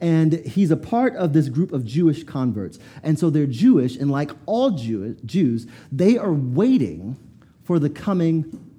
And 0.00 0.34
he's 0.46 0.70
a 0.70 0.76
part 0.76 1.14
of 1.16 1.32
this 1.32 1.48
group 1.48 1.72
of 1.72 1.84
Jewish 1.84 2.24
converts. 2.24 2.78
And 3.02 3.18
so 3.18 3.28
they're 3.28 3.46
Jewish, 3.46 3.96
and 3.96 4.10
like 4.10 4.30
all 4.46 4.70
Jew- 4.70 5.16
Jews, 5.24 5.66
they 5.92 6.16
are 6.16 6.32
waiting 6.32 7.16
for 7.64 7.78
the 7.78 7.90
coming 7.90 8.72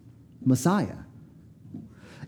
Messiah. 0.43 0.97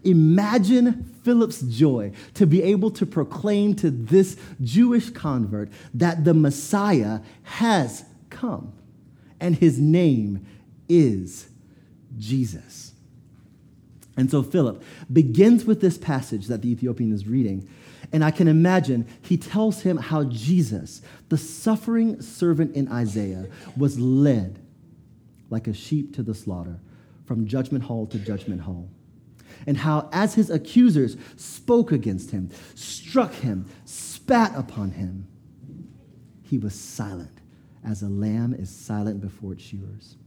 Imagine 0.04 1.06
Philip's 1.24 1.62
joy 1.62 2.12
to 2.34 2.46
be 2.46 2.62
able 2.62 2.92
to 2.92 3.06
proclaim 3.06 3.76
to 3.76 3.90
this 3.90 4.38
Jewish 4.62 5.10
convert 5.10 5.70
that 5.94 6.26
the 6.26 6.34
Messiah 6.34 7.22
has 7.44 8.06
come 8.30 8.74
and 9.40 9.56
his 9.56 9.80
name 9.80 10.46
is 10.88 11.48
Jesus. 12.18 12.94
And 14.16 14.30
so 14.30 14.44
Philip 14.44 14.84
begins 15.12 15.66
with 15.66 15.82
this 15.82 15.98
passage 15.98 16.48
that 16.48 16.62
the 16.62 16.70
Ethiopian 16.70 17.12
is 17.12 17.28
reading. 17.28 17.68
And 18.14 18.24
I 18.24 18.32
can 18.32 18.48
imagine 18.48 19.08
he 19.22 19.38
tells 19.38 19.82
him 19.82 19.98
how 19.98 20.24
Jesus, 20.26 21.02
the 21.30 21.38
suffering 21.38 22.22
servant 22.22 22.76
in 22.76 22.88
Isaiah, 22.88 23.48
was 23.76 24.00
led 24.00 24.60
like 25.50 25.68
a 25.68 25.74
sheep 25.74 26.16
to 26.16 26.24
the 26.24 26.36
slaughter 26.36 26.80
from 27.26 27.48
judgment 27.48 27.84
hall 27.84 28.06
to 28.08 28.20
judgment 28.20 28.62
hall 28.62 28.90
and 29.66 29.78
how, 29.78 30.10
as 30.12 30.36
his 30.36 30.50
accusers 30.50 31.18
spoke 31.36 31.92
against 31.92 32.32
him, 32.32 32.50
struck 32.76 33.34
him, 33.34 33.66
spat 33.86 34.54
upon 34.56 34.92
him, 34.92 35.28
he 36.42 36.58
was 36.58 36.80
silent, 36.80 37.40
as 37.84 38.02
a 38.02 38.10
lamb 38.10 38.54
is 38.54 38.70
silent 38.70 39.22
before 39.22 39.54
its 39.54 39.64
shearers. 39.64 40.18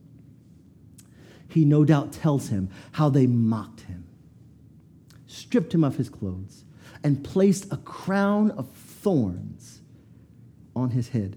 He 1.48 1.64
no 1.64 1.84
doubt 1.84 2.12
tells 2.12 2.48
him 2.48 2.70
how 2.92 3.08
they 3.08 3.26
mocked 3.26 3.82
him, 3.82 4.06
stripped 5.26 5.74
him 5.74 5.84
of 5.84 5.96
his 5.96 6.08
clothes, 6.08 6.64
and 7.06 7.22
placed 7.22 7.72
a 7.72 7.76
crown 7.76 8.50
of 8.50 8.68
thorns 8.68 9.80
on 10.74 10.90
his 10.90 11.10
head. 11.10 11.36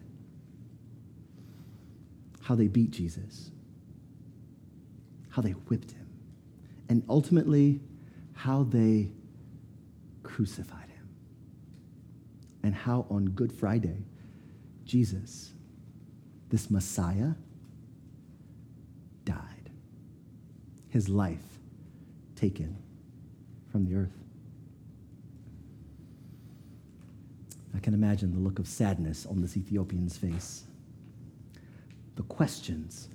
How 2.41 2.55
they 2.55 2.67
beat 2.67 2.89
Jesus, 2.89 3.51
how 5.29 5.43
they 5.43 5.51
whipped 5.51 5.91
him, 5.91 6.07
and 6.89 7.03
ultimately 7.07 7.81
how 8.33 8.63
they 8.63 9.11
crucified 10.23 10.89
him, 10.89 11.07
and 12.63 12.73
how 12.73 13.05
on 13.11 13.25
Good 13.25 13.53
Friday, 13.53 14.07
Jesus, 14.85 15.51
this 16.49 16.71
Messiah, 16.71 17.33
died, 19.23 19.69
his 20.89 21.09
life 21.09 21.59
taken 22.35 22.75
from 23.71 23.85
the 23.85 23.93
earth. 23.93 24.28
I 27.75 27.79
can 27.79 27.93
imagine 27.93 28.33
the 28.33 28.39
look 28.39 28.59
of 28.59 28.67
sadness 28.67 29.25
on 29.25 29.41
this 29.41 29.55
Ethiopian's 29.55 30.17
face, 30.17 30.63
the 32.15 32.23
questions 32.23 33.09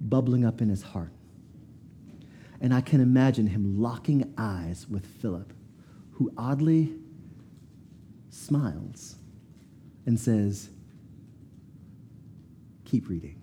bubbling 0.00 0.44
up 0.44 0.60
in 0.60 0.68
his 0.68 0.82
heart. 0.82 1.12
And 2.60 2.74
I 2.74 2.80
can 2.80 3.00
imagine 3.00 3.46
him 3.46 3.80
locking 3.80 4.32
eyes 4.36 4.86
with 4.88 5.06
Philip, 5.06 5.52
who 6.12 6.32
oddly 6.36 6.92
smiles 8.30 9.16
and 10.06 10.18
says, 10.18 10.70
Keep 12.84 13.08
reading. 13.08 13.40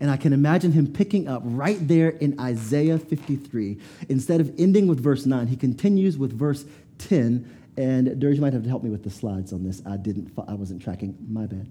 And 0.00 0.10
I 0.10 0.16
can 0.16 0.32
imagine 0.32 0.72
him 0.72 0.86
picking 0.86 1.28
up 1.28 1.42
right 1.44 1.86
there 1.86 2.10
in 2.10 2.38
Isaiah 2.40 2.98
53. 2.98 3.78
Instead 4.08 4.40
of 4.40 4.52
ending 4.58 4.86
with 4.86 5.00
verse 5.00 5.26
9, 5.26 5.46
he 5.46 5.56
continues 5.56 6.16
with 6.16 6.32
verse 6.32 6.64
10. 6.98 7.59
And 7.80 8.08
Durge 8.20 8.38
might 8.38 8.52
have 8.52 8.64
to 8.64 8.68
help 8.68 8.82
me 8.82 8.90
with 8.90 9.04
the 9.04 9.10
slides 9.10 9.54
on 9.54 9.64
this. 9.64 9.80
I 9.86 9.96
didn't, 9.96 10.30
I 10.46 10.52
wasn't 10.52 10.82
tracking. 10.82 11.16
My 11.30 11.46
bad. 11.46 11.66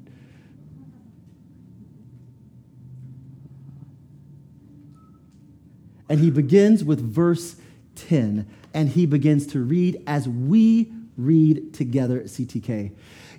And 6.10 6.20
he 6.20 6.32
begins 6.32 6.84
with 6.84 7.00
verse 7.00 7.58
10, 7.94 8.48
and 8.74 8.90
he 8.90 9.06
begins 9.06 9.46
to 9.48 9.60
read 9.60 10.02
as 10.08 10.28
we 10.28 10.92
read 11.16 11.76
together 11.76 12.20
at 12.20 12.26
CTK. 12.26 12.92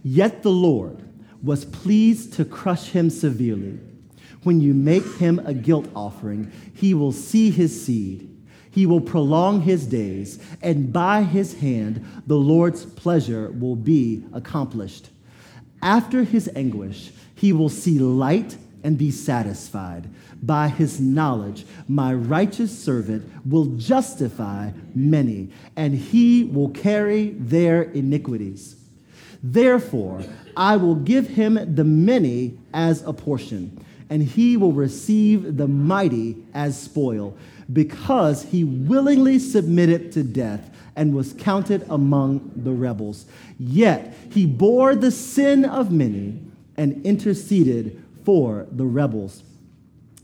Yet 0.04 0.44
the 0.44 0.52
Lord 0.52 1.02
was 1.42 1.64
pleased 1.64 2.34
to 2.34 2.44
crush 2.44 2.90
him 2.90 3.10
severely. 3.10 3.80
When 4.44 4.60
you 4.60 4.74
make 4.74 5.16
him 5.16 5.40
a 5.40 5.54
guilt 5.54 5.88
offering, 5.96 6.52
he 6.72 6.94
will 6.94 7.10
see 7.10 7.50
his 7.50 7.84
seed. 7.84 8.29
He 8.70 8.86
will 8.86 9.00
prolong 9.00 9.62
his 9.62 9.86
days, 9.86 10.38
and 10.62 10.92
by 10.92 11.22
his 11.22 11.54
hand 11.54 12.04
the 12.26 12.36
Lord's 12.36 12.84
pleasure 12.84 13.50
will 13.50 13.76
be 13.76 14.24
accomplished. 14.32 15.10
After 15.82 16.24
his 16.24 16.48
anguish, 16.54 17.10
he 17.34 17.52
will 17.52 17.68
see 17.68 17.98
light 17.98 18.56
and 18.84 18.96
be 18.96 19.10
satisfied. 19.10 20.08
By 20.42 20.68
his 20.68 21.00
knowledge, 21.00 21.66
my 21.88 22.14
righteous 22.14 22.76
servant 22.76 23.30
will 23.44 23.66
justify 23.76 24.70
many, 24.94 25.50
and 25.76 25.94
he 25.94 26.44
will 26.44 26.70
carry 26.70 27.30
their 27.30 27.82
iniquities. 27.82 28.76
Therefore, 29.42 30.22
I 30.56 30.76
will 30.76 30.94
give 30.94 31.28
him 31.28 31.74
the 31.74 31.84
many 31.84 32.58
as 32.72 33.02
a 33.02 33.12
portion, 33.12 33.84
and 34.08 34.22
he 34.22 34.56
will 34.56 34.72
receive 34.72 35.56
the 35.56 35.68
mighty 35.68 36.36
as 36.52 36.78
spoil, 36.78 37.36
because 37.72 38.44
he 38.44 38.64
willingly 38.64 39.38
submitted 39.38 40.12
to 40.12 40.22
death 40.22 40.70
and 40.96 41.14
was 41.14 41.32
counted 41.32 41.86
among 41.88 42.52
the 42.56 42.72
rebels. 42.72 43.26
Yet 43.58 44.14
he 44.30 44.46
bore 44.46 44.94
the 44.94 45.10
sin 45.10 45.64
of 45.64 45.90
many 45.90 46.40
and 46.76 47.04
interceded 47.04 48.02
for 48.24 48.66
the 48.70 48.86
rebels. 48.86 49.42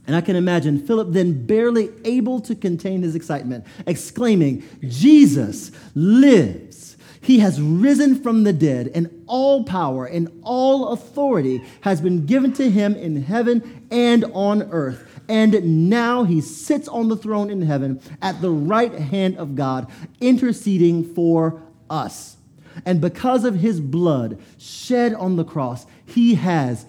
And 0.07 0.15
I 0.15 0.21
can 0.21 0.37
imagine 0.37 0.87
Philip 0.87 1.13
then 1.13 1.47
barely 1.47 1.91
able 2.05 2.41
to 2.43 2.55
contain 2.55 3.03
his 3.03 3.15
excitement, 3.15 3.65
exclaiming, 3.87 4.63
Jesus 4.83 5.73
lives. 5.95 6.97
He 7.21 7.41
has 7.41 7.61
risen 7.61 8.23
from 8.23 8.45
the 8.45 8.53
dead, 8.53 8.93
and 8.95 9.25
all 9.27 9.65
power 9.65 10.07
and 10.07 10.31
all 10.45 10.89
authority 10.89 11.65
has 11.81 12.01
been 12.01 12.25
given 12.25 12.53
to 12.53 12.71
him 12.71 12.95
in 12.95 13.21
heaven 13.21 13.87
and 13.91 14.25
on 14.33 14.63
earth. 14.71 15.16
And 15.29 15.89
now 15.91 16.25
he 16.25 16.41
sits 16.41 16.89
on 16.89 17.09
the 17.09 17.17
throne 17.17 17.51
in 17.51 17.63
heaven 17.63 18.01
at 18.23 18.41
the 18.41 18.51
right 18.51 18.93
hand 18.93 19.37
of 19.39 19.55
God, 19.55 19.91
interceding 20.21 21.03
for 21.15 21.63
us. 21.91 22.37
And 22.85 23.01
because 23.01 23.45
of 23.45 23.57
his 23.57 23.81
blood 23.81 24.39
shed 24.59 25.15
on 25.15 25.37
the 25.37 25.45
cross, 25.45 25.87
he 26.05 26.35
has 26.37 26.87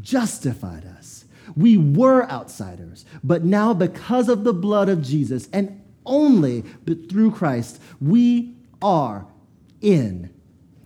justified 0.00 0.84
us. 0.84 1.24
We 1.56 1.76
were 1.76 2.28
outsiders, 2.30 3.04
but 3.22 3.44
now 3.44 3.74
because 3.74 4.28
of 4.28 4.44
the 4.44 4.54
blood 4.54 4.88
of 4.88 5.02
Jesus 5.02 5.48
and 5.52 5.80
only 6.06 6.62
through 7.08 7.32
Christ, 7.32 7.80
we 8.00 8.56
are 8.82 9.26
in. 9.80 10.33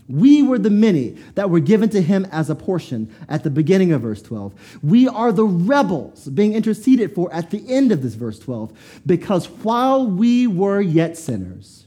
We 0.08 0.42
were 0.42 0.58
the 0.58 0.70
many 0.70 1.16
that 1.34 1.50
were 1.50 1.60
given 1.60 1.90
to 1.90 2.00
him 2.00 2.26
as 2.32 2.48
a 2.48 2.54
portion 2.54 3.14
at 3.28 3.44
the 3.44 3.50
beginning 3.50 3.92
of 3.92 4.02
verse 4.02 4.22
12. 4.22 4.80
We 4.82 5.06
are 5.06 5.32
the 5.32 5.44
rebels 5.44 6.26
being 6.28 6.54
interceded 6.54 7.14
for 7.14 7.32
at 7.32 7.50
the 7.50 7.62
end 7.68 7.92
of 7.92 8.02
this 8.02 8.14
verse 8.14 8.38
12, 8.38 9.00
because 9.04 9.46
while 9.46 10.06
we 10.06 10.46
were 10.46 10.80
yet 10.80 11.18
sinners, 11.18 11.86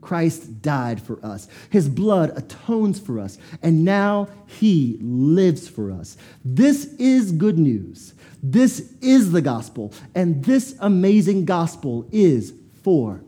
Christ 0.00 0.62
died 0.62 1.00
for 1.00 1.24
us. 1.24 1.48
His 1.70 1.88
blood 1.88 2.32
atones 2.36 2.98
for 2.98 3.18
us, 3.18 3.38
and 3.62 3.84
now 3.84 4.28
he 4.46 4.98
lives 5.00 5.68
for 5.68 5.90
us. 5.92 6.16
This 6.44 6.86
is 6.94 7.32
good 7.32 7.58
news. 7.58 8.14
This 8.42 8.92
is 9.00 9.32
the 9.32 9.42
gospel, 9.42 9.92
and 10.14 10.44
this 10.44 10.74
amazing 10.80 11.44
gospel 11.44 12.06
is 12.10 12.54
for 12.82 13.22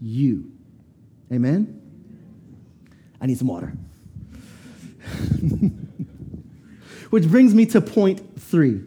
you. 0.00 0.50
Amen? 1.32 1.85
I 3.20 3.26
need 3.26 3.38
some 3.38 3.48
water. 3.48 3.72
Which 7.10 7.28
brings 7.28 7.54
me 7.54 7.66
to 7.66 7.80
point 7.80 8.40
three 8.40 8.82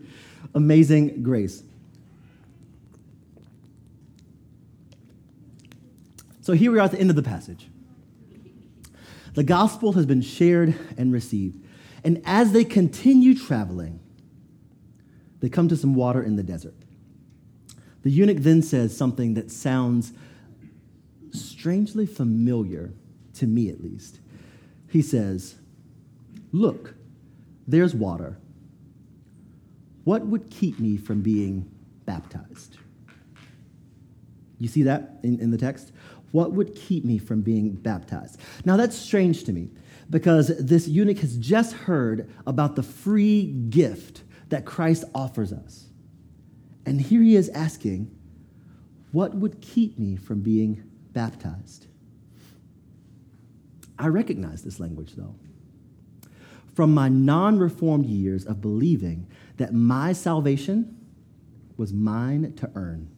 amazing 0.53 1.23
grace. 1.23 1.63
So 6.41 6.53
here 6.53 6.71
we 6.71 6.79
are 6.79 6.81
at 6.81 6.91
the 6.91 6.99
end 6.99 7.09
of 7.09 7.15
the 7.15 7.23
passage. 7.23 7.67
The 9.35 9.43
gospel 9.43 9.93
has 9.93 10.05
been 10.05 10.21
shared 10.21 10.73
and 10.97 11.13
received. 11.13 11.63
And 12.03 12.21
as 12.25 12.51
they 12.51 12.63
continue 12.63 13.37
traveling, 13.37 13.99
they 15.41 15.49
come 15.49 15.67
to 15.67 15.77
some 15.77 15.93
water 15.93 16.23
in 16.23 16.35
the 16.35 16.43
desert. 16.43 16.75
The 18.01 18.09
eunuch 18.09 18.37
then 18.37 18.61
says 18.61 18.95
something 18.95 19.33
that 19.35 19.51
sounds 19.51 20.13
strangely 21.31 22.05
familiar, 22.05 22.93
to 23.39 23.47
me 23.47 23.69
at 23.69 23.81
least. 23.83 24.19
He 24.89 25.01
says, 25.01 25.55
Look, 26.51 26.95
there's 27.67 27.93
water. 27.93 28.37
What 30.03 30.25
would 30.25 30.49
keep 30.49 30.79
me 30.79 30.97
from 30.97 31.21
being 31.21 31.69
baptized? 32.05 32.77
You 34.57 34.67
see 34.67 34.83
that 34.83 35.19
in, 35.23 35.39
in 35.39 35.51
the 35.51 35.57
text? 35.57 35.91
What 36.31 36.51
would 36.53 36.75
keep 36.75 37.05
me 37.05 37.17
from 37.17 37.41
being 37.41 37.71
baptized? 37.71 38.39
Now, 38.65 38.77
that's 38.77 38.95
strange 38.95 39.43
to 39.45 39.53
me 39.53 39.69
because 40.09 40.47
this 40.57 40.87
eunuch 40.87 41.19
has 41.19 41.37
just 41.37 41.73
heard 41.73 42.29
about 42.45 42.75
the 42.75 42.83
free 42.83 43.45
gift 43.69 44.23
that 44.49 44.65
Christ 44.65 45.03
offers 45.13 45.53
us. 45.53 45.89
And 46.85 46.99
here 46.99 47.21
he 47.21 47.35
is 47.35 47.49
asking, 47.49 48.15
What 49.11 49.35
would 49.35 49.61
keep 49.61 49.99
me 49.99 50.15
from 50.15 50.41
being 50.41 50.83
baptized? 51.13 51.87
I 53.99 54.07
recognize 54.07 54.63
this 54.63 54.79
language, 54.79 55.13
though. 55.15 55.35
From 56.73 56.93
my 56.93 57.09
non 57.09 57.59
reformed 57.59 58.05
years 58.05 58.45
of 58.45 58.61
believing 58.61 59.27
that 59.57 59.73
my 59.73 60.13
salvation 60.13 60.97
was 61.75 61.91
mine 61.91 62.53
to 62.53 62.71
earn. 62.75 63.09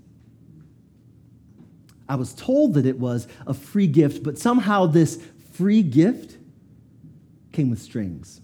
I 2.10 2.15
was 2.15 2.34
told 2.34 2.74
that 2.74 2.86
it 2.86 3.00
was 3.00 3.28
a 3.46 3.54
free 3.54 3.88
gift, 3.88 4.24
but 4.24 4.38
somehow 4.38 4.88
this 4.88 5.24
free 5.54 5.84
gift 5.84 6.38
came 7.52 7.70
with 7.70 7.80
strings 7.80 8.41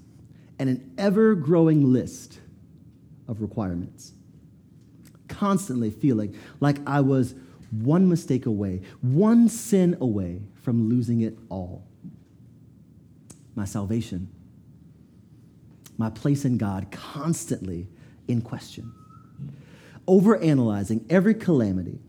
and 0.59 0.69
an 0.69 0.93
ever 0.97 1.35
growing 1.35 1.91
list 1.91 2.39
of 3.27 3.41
requirements. 3.41 4.13
Constantly 5.27 5.89
feeling 5.89 6.37
like 6.59 6.77
I 6.87 7.01
was 7.01 7.35
one 7.71 8.07
mistake 8.07 8.45
away, 8.45 8.81
one 9.01 9.49
sin 9.49 9.97
away 9.99 10.41
from 10.61 10.87
losing 10.87 11.21
it 11.21 11.37
all. 11.49 11.86
My 13.57 13.65
salvation, 13.65 14.29
my 15.97 16.09
place 16.09 16.45
in 16.45 16.57
God, 16.57 16.87
constantly 16.91 17.89
in 18.29 18.41
question. 18.41 18.93
Overanalyzing 20.07 21.05
every 21.09 21.33
calamity 21.33 21.99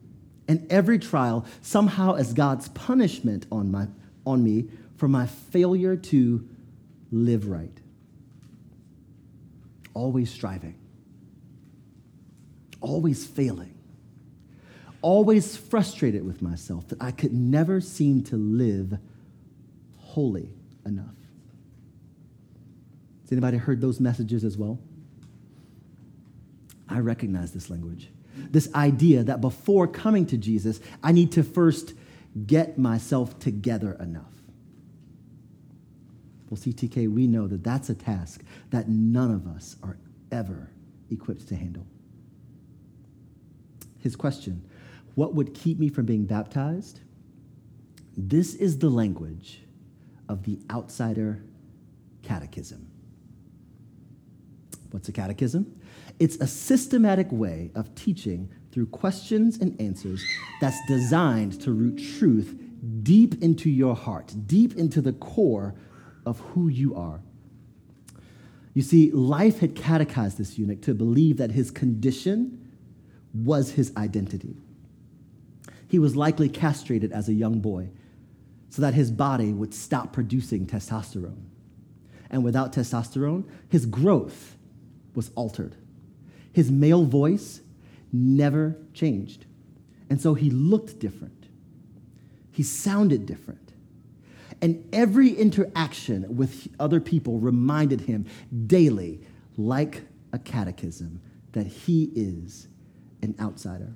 and 0.46 0.64
every 0.70 1.00
trial 1.00 1.44
somehow 1.60 2.14
as 2.14 2.32
God's 2.32 2.68
punishment 2.68 3.46
on, 3.50 3.72
my, 3.72 3.88
on 4.24 4.44
me 4.44 4.68
for 4.96 5.08
my 5.08 5.26
failure 5.26 5.96
to 5.96 6.48
live 7.10 7.48
right. 7.48 7.76
Always 9.94 10.30
striving 10.30 10.78
always 12.80 13.26
failing, 13.26 13.74
always 15.02 15.56
frustrated 15.56 16.24
with 16.24 16.42
myself 16.42 16.88
that 16.88 17.02
I 17.02 17.10
could 17.10 17.32
never 17.32 17.80
seem 17.80 18.22
to 18.24 18.36
live 18.36 18.98
holy 19.96 20.50
enough. 20.84 21.14
Has 23.28 23.32
anybody 23.32 23.58
heard 23.58 23.80
those 23.80 24.00
messages 24.00 24.44
as 24.44 24.56
well? 24.56 24.78
I 26.88 27.00
recognize 27.00 27.52
this 27.52 27.68
language. 27.68 28.08
This 28.50 28.72
idea 28.74 29.24
that 29.24 29.40
before 29.40 29.86
coming 29.86 30.24
to 30.26 30.38
Jesus, 30.38 30.80
I 31.02 31.12
need 31.12 31.32
to 31.32 31.42
first 31.42 31.92
get 32.46 32.78
myself 32.78 33.38
together 33.38 33.96
enough. 34.00 34.32
Well, 36.48 36.58
CTK, 36.58 37.12
we 37.12 37.26
know 37.26 37.46
that 37.46 37.62
that's 37.62 37.90
a 37.90 37.94
task 37.94 38.42
that 38.70 38.88
none 38.88 39.30
of 39.30 39.46
us 39.46 39.76
are 39.82 39.98
ever 40.32 40.70
equipped 41.10 41.48
to 41.48 41.56
handle 41.56 41.86
his 43.98 44.16
question 44.16 44.64
What 45.14 45.34
would 45.34 45.54
keep 45.54 45.78
me 45.78 45.88
from 45.88 46.06
being 46.06 46.24
baptized? 46.24 47.00
This 48.16 48.54
is 48.54 48.78
the 48.78 48.88
language 48.88 49.60
of 50.28 50.44
the 50.44 50.58
outsider 50.70 51.42
catechism. 52.22 52.87
What's 54.90 55.08
a 55.08 55.12
catechism? 55.12 55.80
It's 56.18 56.36
a 56.36 56.46
systematic 56.46 57.30
way 57.30 57.70
of 57.74 57.94
teaching 57.94 58.50
through 58.72 58.86
questions 58.86 59.58
and 59.58 59.78
answers 59.80 60.24
that's 60.60 60.78
designed 60.86 61.60
to 61.62 61.72
root 61.72 62.00
truth 62.18 62.58
deep 63.02 63.42
into 63.42 63.68
your 63.68 63.94
heart, 63.94 64.34
deep 64.46 64.76
into 64.76 65.00
the 65.00 65.12
core 65.12 65.74
of 66.24 66.40
who 66.40 66.68
you 66.68 66.94
are. 66.94 67.20
You 68.74 68.82
see, 68.82 69.10
life 69.10 69.58
had 69.58 69.74
catechized 69.74 70.38
this 70.38 70.58
eunuch 70.58 70.82
to 70.82 70.94
believe 70.94 71.38
that 71.38 71.50
his 71.50 71.70
condition 71.70 72.70
was 73.34 73.72
his 73.72 73.92
identity. 73.96 74.56
He 75.88 75.98
was 75.98 76.14
likely 76.14 76.48
castrated 76.48 77.12
as 77.12 77.28
a 77.28 77.32
young 77.32 77.60
boy 77.60 77.88
so 78.70 78.82
that 78.82 78.94
his 78.94 79.10
body 79.10 79.52
would 79.52 79.74
stop 79.74 80.12
producing 80.12 80.66
testosterone. 80.66 81.46
And 82.30 82.44
without 82.44 82.72
testosterone, 82.72 83.44
his 83.68 83.86
growth 83.86 84.57
was 85.14 85.30
altered. 85.34 85.76
His 86.52 86.70
male 86.70 87.04
voice 87.04 87.60
never 88.12 88.76
changed. 88.94 89.46
And 90.10 90.20
so 90.20 90.34
he 90.34 90.50
looked 90.50 90.98
different. 90.98 91.48
He 92.50 92.62
sounded 92.62 93.26
different. 93.26 93.72
And 94.60 94.88
every 94.92 95.30
interaction 95.30 96.36
with 96.36 96.68
other 96.80 97.00
people 97.00 97.38
reminded 97.38 98.02
him 98.02 98.26
daily, 98.66 99.20
like 99.56 100.02
a 100.32 100.38
catechism, 100.38 101.20
that 101.52 101.66
he 101.66 102.10
is 102.14 102.68
an 103.22 103.34
outsider. 103.38 103.94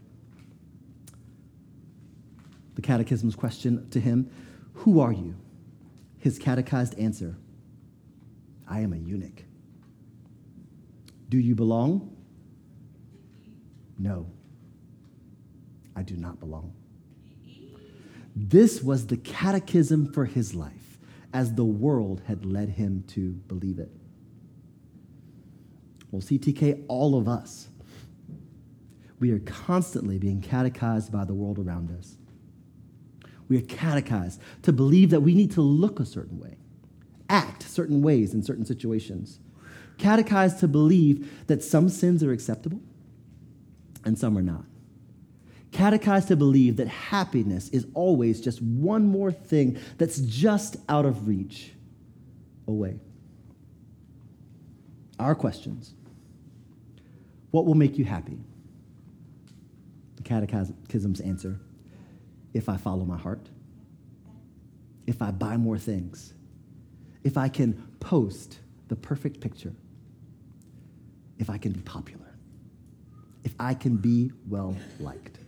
The 2.75 2.83
catechism's 2.83 3.35
question 3.35 3.89
to 3.91 4.01
him 4.01 4.31
Who 4.75 5.01
are 5.01 5.13
you? 5.13 5.37
His 6.19 6.39
catechized 6.39 6.99
answer 6.99 7.37
I 8.69 8.81
am 8.81 8.93
a 8.93 8.97
eunuch. 8.97 9.43
Do 11.33 11.39
you 11.39 11.55
belong? 11.55 12.15
No, 13.99 14.27
I 15.97 16.03
do 16.03 16.15
not 16.15 16.39
belong. 16.39 16.75
This 18.37 18.83
was 18.83 19.07
the 19.07 19.17
catechism 19.17 20.13
for 20.13 20.27
his 20.27 20.55
life, 20.55 20.99
as 21.33 21.55
the 21.55 21.65
world 21.65 22.21
had 22.27 22.45
led 22.45 22.69
him 22.69 23.05
to 23.15 23.31
believe 23.49 23.79
it. 23.79 23.91
Well, 26.11 26.21
CTK, 26.21 26.85
all 26.87 27.17
of 27.17 27.27
us 27.29 27.71
we 29.19 29.31
are 29.31 29.39
constantly 29.39 30.19
being 30.19 30.43
catechized 30.43 31.11
by 31.11 31.25
the 31.25 31.33
world 31.33 31.59
around 31.59 31.97
us. 31.99 32.19
We 33.49 33.57
are 33.57 33.63
catechized 33.63 34.39
to 34.65 34.73
believe 34.75 35.09
that 35.09 35.21
we 35.21 35.35
need 35.35 35.53
to 35.53 35.63
look 35.63 35.99
a 35.99 36.05
certain 36.05 36.39
way, 36.39 36.59
act 37.31 37.63
certain 37.63 38.03
ways 38.03 38.35
in 38.35 38.43
certain 38.43 38.67
situations, 38.67 39.41
catechized 40.03 40.59
to 40.59 40.67
believe 40.69 41.47
that 41.47 41.63
some 41.63 41.89
sins 41.89 42.25
are 42.25 42.33
acceptable 42.33 42.81
and 44.05 44.19
some 44.19 44.37
are 44.37 44.43
not. 44.43 44.65
Catechized 45.71 46.29
to 46.29 46.37
believe 46.37 46.77
that 46.77 46.89
happiness 46.89 47.69
is 47.69 47.87
always 47.95 48.41
just 48.41 48.61
one 48.61 49.07
more 49.07 49.31
thing 49.31 49.79
that's 49.99 50.19
just 50.19 50.77
out 50.89 51.07
of 51.07 51.29
reach 51.29 51.73
away. 52.67 52.99
Our 55.19 55.37
questions 55.37 55.95
What 57.53 57.65
will 57.65 57.77
make 57.77 57.97
you 57.97 58.05
happy? 58.05 58.39
The 60.17 60.23
Catechism's 60.25 61.21
answer 61.21 61.61
if 62.53 62.69
I 62.69 62.77
follow 62.77 63.05
my 63.05 63.17
heart, 63.17 63.49
if 65.07 65.23
I 65.23 65.31
buy 65.31 65.57
more 65.57 65.79
things, 65.79 66.35
if 67.23 67.39
I 67.39 67.49
can 67.49 67.75
post 68.01 68.59
the 68.89 68.97
perfect 68.97 69.41
picture, 69.41 69.73
if 71.43 71.51
I 71.51 71.59
can 71.59 71.73
be 71.73 71.81
popular, 71.81 72.35
if 73.43 73.53
I 73.59 73.75
can 73.75 73.97
be 73.97 74.31
well 74.49 74.77
liked. 75.01 75.39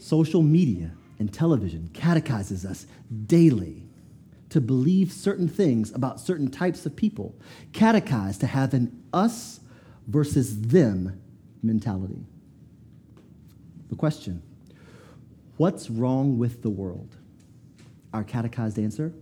Social 0.00 0.42
media 0.42 0.90
and 1.20 1.32
television 1.32 1.88
catechizes 1.94 2.66
us 2.66 2.86
daily 3.26 3.84
to 4.50 4.60
believe 4.60 5.12
certain 5.12 5.48
things 5.48 5.92
about 5.92 6.20
certain 6.20 6.50
types 6.50 6.84
of 6.84 6.96
people, 6.96 7.34
catechized 7.72 8.40
to 8.40 8.46
have 8.48 8.74
an 8.74 9.04
us 9.12 9.60
versus 10.08 10.60
them 10.62 11.20
mentality. 11.62 12.26
The 13.88 13.96
question 13.96 14.42
what's 15.56 15.88
wrong 15.88 16.38
with 16.38 16.62
the 16.62 16.70
world? 16.70 17.14
Our 18.12 18.24
catechized 18.24 18.78
answer 18.78 19.12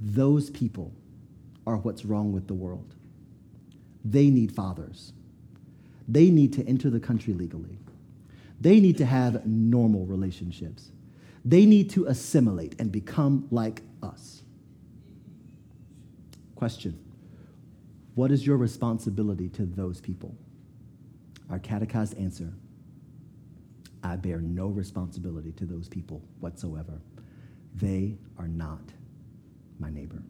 those 0.00 0.50
people 0.50 0.92
are 1.68 1.76
what's 1.76 2.04
wrong 2.04 2.32
with 2.32 2.48
the 2.48 2.54
world. 2.54 2.94
They 4.02 4.30
need 4.30 4.50
fathers. 4.52 5.12
They 6.08 6.30
need 6.30 6.54
to 6.54 6.66
enter 6.66 6.88
the 6.88 6.98
country 6.98 7.34
legally. 7.34 7.78
They 8.58 8.80
need 8.80 8.96
to 8.98 9.06
have 9.06 9.46
normal 9.46 10.06
relationships. 10.06 10.90
They 11.44 11.66
need 11.66 11.90
to 11.90 12.06
assimilate 12.06 12.74
and 12.80 12.90
become 12.90 13.46
like 13.50 13.82
us. 14.02 14.42
Question 16.56 16.98
What 18.14 18.32
is 18.32 18.46
your 18.46 18.56
responsibility 18.56 19.50
to 19.50 19.66
those 19.66 20.00
people? 20.00 20.34
Our 21.50 21.58
catechized 21.58 22.16
answer 22.18 22.54
I 24.02 24.16
bear 24.16 24.40
no 24.40 24.68
responsibility 24.68 25.52
to 25.52 25.66
those 25.66 25.88
people 25.88 26.22
whatsoever. 26.40 27.00
They 27.74 28.16
are 28.38 28.48
not 28.48 28.80
my 29.78 29.90
neighbor. 29.90 30.22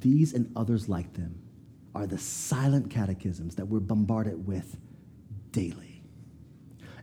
These 0.00 0.32
and 0.32 0.50
others 0.56 0.88
like 0.88 1.14
them 1.14 1.40
are 1.94 2.06
the 2.06 2.18
silent 2.18 2.90
catechisms 2.90 3.54
that 3.56 3.66
we're 3.66 3.80
bombarded 3.80 4.46
with 4.46 4.76
daily. 5.52 6.02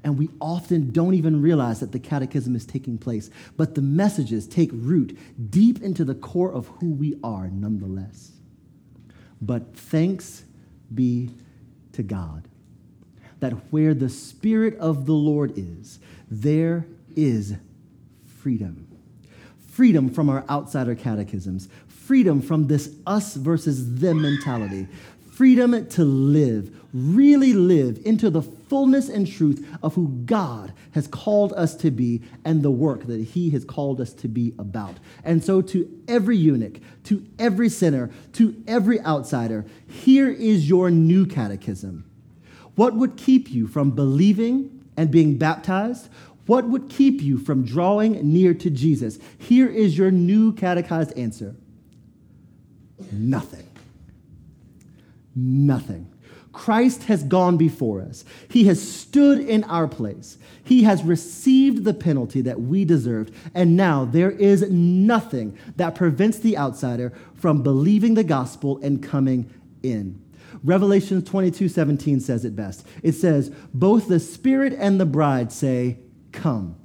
And 0.04 0.18
we 0.18 0.30
often 0.40 0.92
don't 0.92 1.14
even 1.14 1.42
realize 1.42 1.80
that 1.80 1.92
the 1.92 2.00
catechism 2.00 2.56
is 2.56 2.66
taking 2.66 2.98
place, 2.98 3.30
but 3.56 3.76
the 3.76 3.82
messages 3.82 4.48
take 4.48 4.72
root 4.74 5.18
deep 5.50 5.82
into 5.82 6.04
the 6.04 6.16
core 6.16 6.52
of 6.52 6.68
who 6.80 6.92
we 6.92 7.20
are 7.24 7.50
nonetheless. 7.50 8.32
But 9.42 9.76
thanks 9.76 10.44
be 10.94 11.30
to 11.94 12.04
God 12.04 12.48
that 13.40 13.52
where 13.72 13.94
the 13.94 14.10
Spirit 14.10 14.78
of 14.78 15.06
the 15.06 15.14
Lord 15.14 15.54
is, 15.58 16.00
there 16.30 16.86
is 17.16 17.56
freedom. 18.24 18.88
Freedom 19.68 20.10
from 20.10 20.30
our 20.30 20.46
outsider 20.50 20.96
catechisms, 20.96 21.68
freedom 22.06 22.42
from 22.42 22.68
this 22.68 22.90
us 23.06 23.36
versus 23.36 23.96
them 23.96 24.22
mentality, 24.22 24.88
freedom 25.32 25.88
to 25.88 26.04
live, 26.04 26.76
really 26.94 27.54
live 27.54 28.02
into 28.06 28.30
the 28.30 28.42
fullness 28.42 29.08
and 29.08 29.32
truth 29.32 29.66
of 29.84 29.94
who 29.96 30.08
God 30.26 30.74
has 30.92 31.08
called 31.08 31.54
us 31.54 31.76
to 31.76 31.92
be 31.92 32.22
and 32.44 32.64
the 32.64 32.72
work 32.72 33.06
that 33.06 33.22
He 33.22 33.52
has 33.52 33.64
called 33.64 34.02
us 34.02 34.14
to 34.14 34.28
be 34.28 34.54
about. 34.58 34.96
And 35.24 35.44
so, 35.44 35.62
to 35.62 35.90
every 36.08 36.38
eunuch, 36.38 36.80
to 37.06 37.26
every 37.38 37.70
sinner, 37.70 38.10
to 38.34 38.62
every 38.68 39.00
outsider, 39.02 39.66
here 39.88 40.30
is 40.30 40.68
your 40.68 40.90
new 40.90 41.26
catechism. 41.26 42.06
What 42.76 42.96
would 42.96 43.16
keep 43.16 43.50
you 43.52 43.68
from 43.68 43.92
believing 43.92 44.86
and 44.98 45.12
being 45.12 45.38
baptized? 45.38 46.10
What 46.46 46.66
would 46.66 46.90
keep 46.90 47.22
you 47.22 47.38
from 47.38 47.64
drawing 47.64 48.34
near 48.34 48.54
to 48.56 48.70
Jesus? 48.70 49.20
Here 49.38 49.68
is 49.68 49.98
your 49.98 50.12
new 50.12 50.52
catechized 50.54 51.18
answer 51.18 51.56
nothing. 53.12 53.68
Nothing. 55.36 56.12
Christ 56.54 57.04
has 57.04 57.24
gone 57.24 57.58
before 57.58 58.02
us. 58.02 58.26
He 58.50 58.66
has 58.66 58.82
stood 58.82 59.40
in 59.40 59.64
our 59.66 59.88
place. 59.88 60.38
He 60.64 60.84
has 60.84 61.04
received 61.04 61.86
the 61.86 61.94
penalty 61.94 62.42
that 62.42 62.60
we 62.60 62.84
deserved. 62.84 63.34
And 63.56 63.78
now 63.78 64.06
there 64.06 64.32
is 64.32 64.70
nothing 64.70 65.58
that 65.78 65.96
prevents 65.96 66.40
the 66.40 66.58
outsider 66.58 67.14
from 67.36 67.64
believing 67.64 68.16
the 68.16 68.24
gospel 68.24 68.80
and 68.84 69.02
coming 69.02 69.50
in. 69.82 70.22
Revelation 70.64 71.24
22 71.24 71.70
17 71.70 72.20
says 72.20 72.44
it 72.46 72.56
best. 72.56 72.86
It 73.02 73.14
says, 73.14 73.50
Both 73.74 74.08
the 74.08 74.20
Spirit 74.20 74.74
and 74.74 75.00
the 75.00 75.06
bride 75.06 75.52
say, 75.52 76.00
Come. 76.32 76.76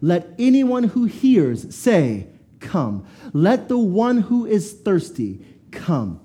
Let 0.00 0.28
anyone 0.38 0.84
who 0.84 1.06
hears 1.06 1.74
say, 1.74 2.26
Come. 2.60 3.06
Let 3.32 3.68
the 3.68 3.78
one 3.78 4.18
who 4.18 4.44
is 4.44 4.72
thirsty 4.72 5.44
come. 5.76 6.20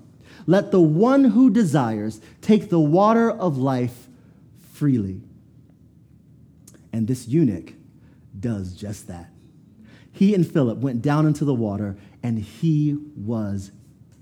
Let 0.46 0.70
the 0.70 0.80
one 0.80 1.24
who 1.24 1.50
desires 1.50 2.20
take 2.40 2.68
the 2.68 2.80
water 2.80 3.30
of 3.30 3.58
life 3.58 4.08
freely. 4.72 5.22
And 6.92 7.06
this 7.06 7.28
eunuch 7.28 7.74
does 8.38 8.74
just 8.74 9.06
that. 9.08 9.30
He 10.10 10.34
and 10.34 10.46
Philip 10.46 10.78
went 10.78 11.00
down 11.00 11.26
into 11.26 11.44
the 11.44 11.54
water 11.54 11.96
and 12.22 12.38
he 12.38 12.98
was 13.16 13.70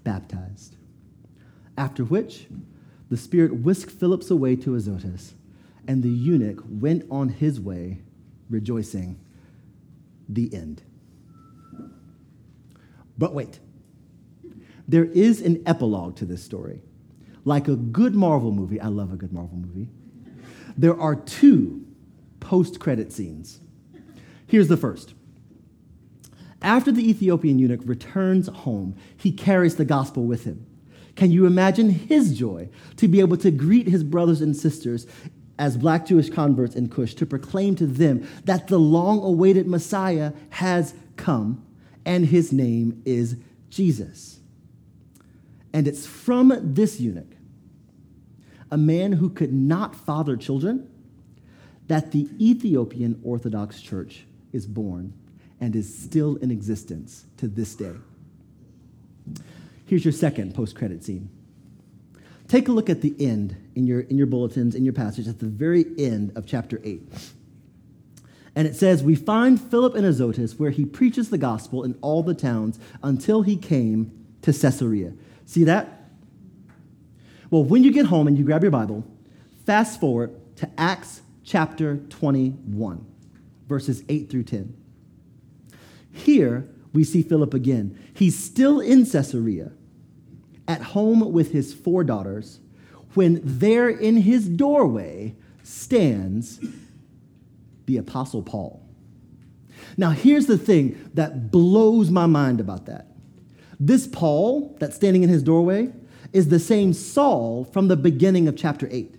baptized. 0.04 0.76
After 1.76 2.04
which, 2.04 2.46
the 3.08 3.16
Spirit 3.16 3.56
whisked 3.56 3.90
Philip 3.90 4.30
away 4.30 4.54
to 4.56 4.74
Azotus, 4.74 5.34
and 5.88 6.02
the 6.02 6.10
eunuch 6.10 6.62
went 6.68 7.04
on 7.10 7.30
his 7.30 7.60
way 7.60 8.02
rejoicing. 8.48 9.18
The 10.28 10.54
end. 10.54 10.82
But 13.18 13.34
wait, 13.34 13.58
there 14.90 15.05
is 15.05 15.40
an 15.40 15.62
epilogue 15.66 16.16
to 16.16 16.24
this 16.24 16.42
story. 16.42 16.83
Like 17.44 17.68
a 17.68 17.76
good 17.76 18.14
Marvel 18.14 18.50
movie, 18.50 18.81
I 18.81 18.88
love 18.88 19.12
a 19.12 19.16
good 19.16 19.33
Marvel 19.33 19.57
movie, 19.57 19.88
there 20.76 20.98
are 21.00 21.14
two 21.14 21.87
post 22.40 22.81
credit 22.81 23.12
scenes. 23.12 23.61
Here's 24.46 24.68
the 24.68 24.76
first. 24.76 25.14
After 26.61 26.90
the 26.90 27.09
Ethiopian 27.09 27.59
eunuch 27.59 27.81
returns 27.85 28.48
home, 28.48 28.96
he 29.16 29.31
carries 29.31 29.76
the 29.76 29.85
gospel 29.85 30.24
with 30.24 30.44
him. 30.44 30.66
Can 31.14 31.31
you 31.31 31.46
imagine 31.46 31.90
his 31.90 32.37
joy 32.37 32.68
to 32.96 33.07
be 33.07 33.20
able 33.20 33.37
to 33.38 33.50
greet 33.50 33.87
his 33.87 34.03
brothers 34.03 34.40
and 34.40 34.57
sisters 34.57 35.07
as 35.59 35.76
black 35.76 36.07
Jewish 36.07 36.31
converts 36.31 36.74
in 36.74 36.88
Cush 36.88 37.14
to 37.14 37.26
proclaim 37.26 37.76
to 37.76 37.87
them 37.87 38.26
that 38.44 38.66
the 38.68 38.79
long 38.79 39.22
awaited 39.22 39.66
Messiah 39.68 40.33
has 40.50 40.94
come 41.16 41.64
and 42.05 42.26
his 42.26 42.53
name 42.53 43.03
is 43.05 43.37
Jesus. 43.68 44.39
And 45.72 45.87
it's 45.87 46.06
from 46.06 46.56
this 46.74 47.00
eunuch, 47.00 47.33
a 48.70 48.76
man 48.76 49.12
who 49.12 49.30
could 49.30 49.52
not 49.52 49.94
father 49.94 50.37
children, 50.37 50.88
that 51.87 52.12
the 52.12 52.28
Ethiopian 52.40 53.20
Orthodox 53.24 53.80
Church 53.80 54.24
is 54.52 54.66
born 54.66 55.12
and 55.61 55.76
is 55.76 55.96
still 55.96 56.37
in 56.37 56.50
existence 56.50 57.26
to 57.37 57.48
this 57.48 57.74
day. 57.74 57.94
Here's 59.86 60.05
your 60.05 60.12
second 60.12 60.55
post 60.55 60.76
credit 60.76 61.05
scene. 61.05 61.28
Take 62.49 62.68
a 62.68 62.72
look 62.72 62.90
at 62.90 63.01
the 63.01 63.14
end 63.18 63.57
in 63.74 63.86
your, 63.86 64.01
in 64.01 64.16
your 64.18 64.26
bulletins, 64.26 64.74
in 64.74 64.84
your 64.84 64.92
passage, 64.92 65.28
at 65.28 65.38
the 65.38 65.47
very 65.47 65.84
end 65.99 66.32
of 66.36 66.47
chapter 66.47 66.80
8. 66.82 67.01
And 68.57 68.66
it 68.66 68.74
says, 68.74 69.03
We 69.03 69.14
find 69.14 69.61
Philip 69.61 69.94
in 69.94 70.05
Azotus, 70.05 70.59
where 70.59 70.70
he 70.70 70.84
preaches 70.84 71.30
the 71.30 71.38
gospel 71.38 71.84
in 71.84 71.97
all 72.01 72.22
the 72.22 72.34
towns 72.34 72.78
until 73.03 73.42
he 73.42 73.57
came 73.57 74.11
to 74.42 74.53
Caesarea. 74.53 75.12
See 75.51 75.64
that? 75.64 76.05
Well, 77.51 77.64
when 77.64 77.82
you 77.82 77.90
get 77.90 78.07
home 78.07 78.28
and 78.28 78.38
you 78.38 78.44
grab 78.44 78.62
your 78.62 78.70
Bible, 78.70 79.05
fast 79.66 79.98
forward 79.98 80.32
to 80.59 80.70
Acts 80.78 81.22
chapter 81.42 81.96
21, 81.96 83.05
verses 83.66 84.05
8 84.09 84.30
through 84.30 84.44
10. 84.44 84.76
Here 86.12 86.68
we 86.92 87.03
see 87.03 87.22
Philip 87.22 87.53
again. 87.53 87.98
He's 88.14 88.38
still 88.38 88.78
in 88.78 89.05
Caesarea 89.05 89.72
at 90.68 90.82
home 90.82 91.32
with 91.32 91.51
his 91.51 91.74
four 91.74 92.05
daughters 92.05 92.61
when 93.14 93.40
there 93.42 93.88
in 93.88 94.18
his 94.18 94.48
doorway 94.48 95.34
stands 95.64 96.64
the 97.86 97.96
Apostle 97.96 98.44
Paul. 98.44 98.88
Now, 99.96 100.11
here's 100.11 100.46
the 100.46 100.59
thing 100.59 101.11
that 101.14 101.51
blows 101.51 102.09
my 102.09 102.26
mind 102.26 102.61
about 102.61 102.86
that. 102.86 103.09
This 103.81 104.07
Paul 104.07 104.76
that's 104.78 104.95
standing 104.95 105.22
in 105.22 105.31
his 105.31 105.43
doorway, 105.43 105.91
is 106.33 106.49
the 106.49 106.59
same 106.59 106.93
Saul 106.93 107.64
from 107.64 107.89
the 107.89 107.97
beginning 107.97 108.47
of 108.47 108.57
chapter 108.57 108.89
8. 108.91 109.16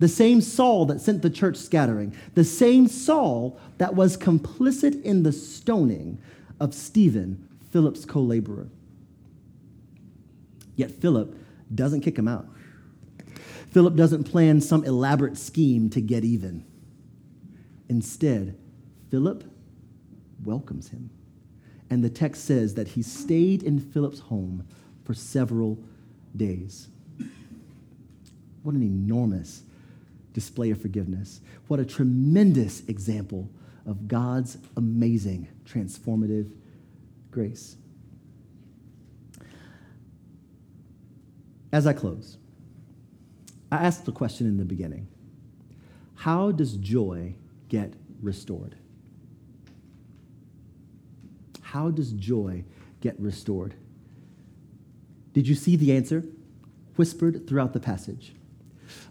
The 0.00 0.08
same 0.08 0.40
Saul 0.40 0.86
that 0.86 1.00
sent 1.00 1.22
the 1.22 1.30
church 1.30 1.56
scattering, 1.56 2.14
the 2.34 2.44
same 2.44 2.88
Saul 2.88 3.60
that 3.78 3.94
was 3.94 4.16
complicit 4.16 5.00
in 5.02 5.22
the 5.22 5.32
stoning 5.32 6.18
of 6.60 6.74
Stephen, 6.74 7.48
Philip's 7.70 8.04
co 8.04 8.20
laborer. 8.20 8.68
Yet 10.76 10.90
Philip 10.90 11.36
doesn't 11.74 12.00
kick 12.02 12.18
him 12.18 12.28
out. 12.28 12.48
Philip 13.70 13.96
doesn't 13.96 14.24
plan 14.24 14.60
some 14.60 14.84
elaborate 14.84 15.36
scheme 15.36 15.90
to 15.90 16.00
get 16.00 16.24
even. 16.24 16.64
Instead, 17.88 18.56
Philip 19.10 19.44
welcomes 20.44 20.88
him. 20.88 21.10
And 21.90 22.04
the 22.04 22.10
text 22.10 22.44
says 22.44 22.74
that 22.74 22.88
he 22.88 23.02
stayed 23.02 23.62
in 23.62 23.78
Philip's 23.78 24.20
home 24.20 24.66
for 25.04 25.14
several 25.14 25.78
days. 26.36 26.88
What 28.62 28.74
an 28.74 28.82
enormous 28.82 29.62
display 30.34 30.70
of 30.70 30.80
forgiveness. 30.80 31.40
What 31.68 31.80
a 31.80 31.84
tremendous 31.84 32.86
example 32.88 33.48
of 33.86 34.06
God's 34.06 34.58
amazing 34.76 35.48
transformative 35.64 36.50
grace. 37.30 37.76
As 41.72 41.86
I 41.86 41.92
close, 41.92 42.36
I 43.70 43.76
asked 43.76 44.04
the 44.04 44.12
question 44.12 44.46
in 44.46 44.56
the 44.56 44.64
beginning 44.64 45.08
How 46.14 46.50
does 46.50 46.76
joy 46.76 47.34
get 47.68 47.94
restored? 48.20 48.76
How 51.72 51.90
does 51.90 52.12
joy 52.12 52.64
get 53.02 53.20
restored? 53.20 53.74
Did 55.34 55.46
you 55.46 55.54
see 55.54 55.76
the 55.76 55.94
answer? 55.94 56.24
Whispered 56.96 57.46
throughout 57.46 57.74
the 57.74 57.80
passage. 57.80 58.32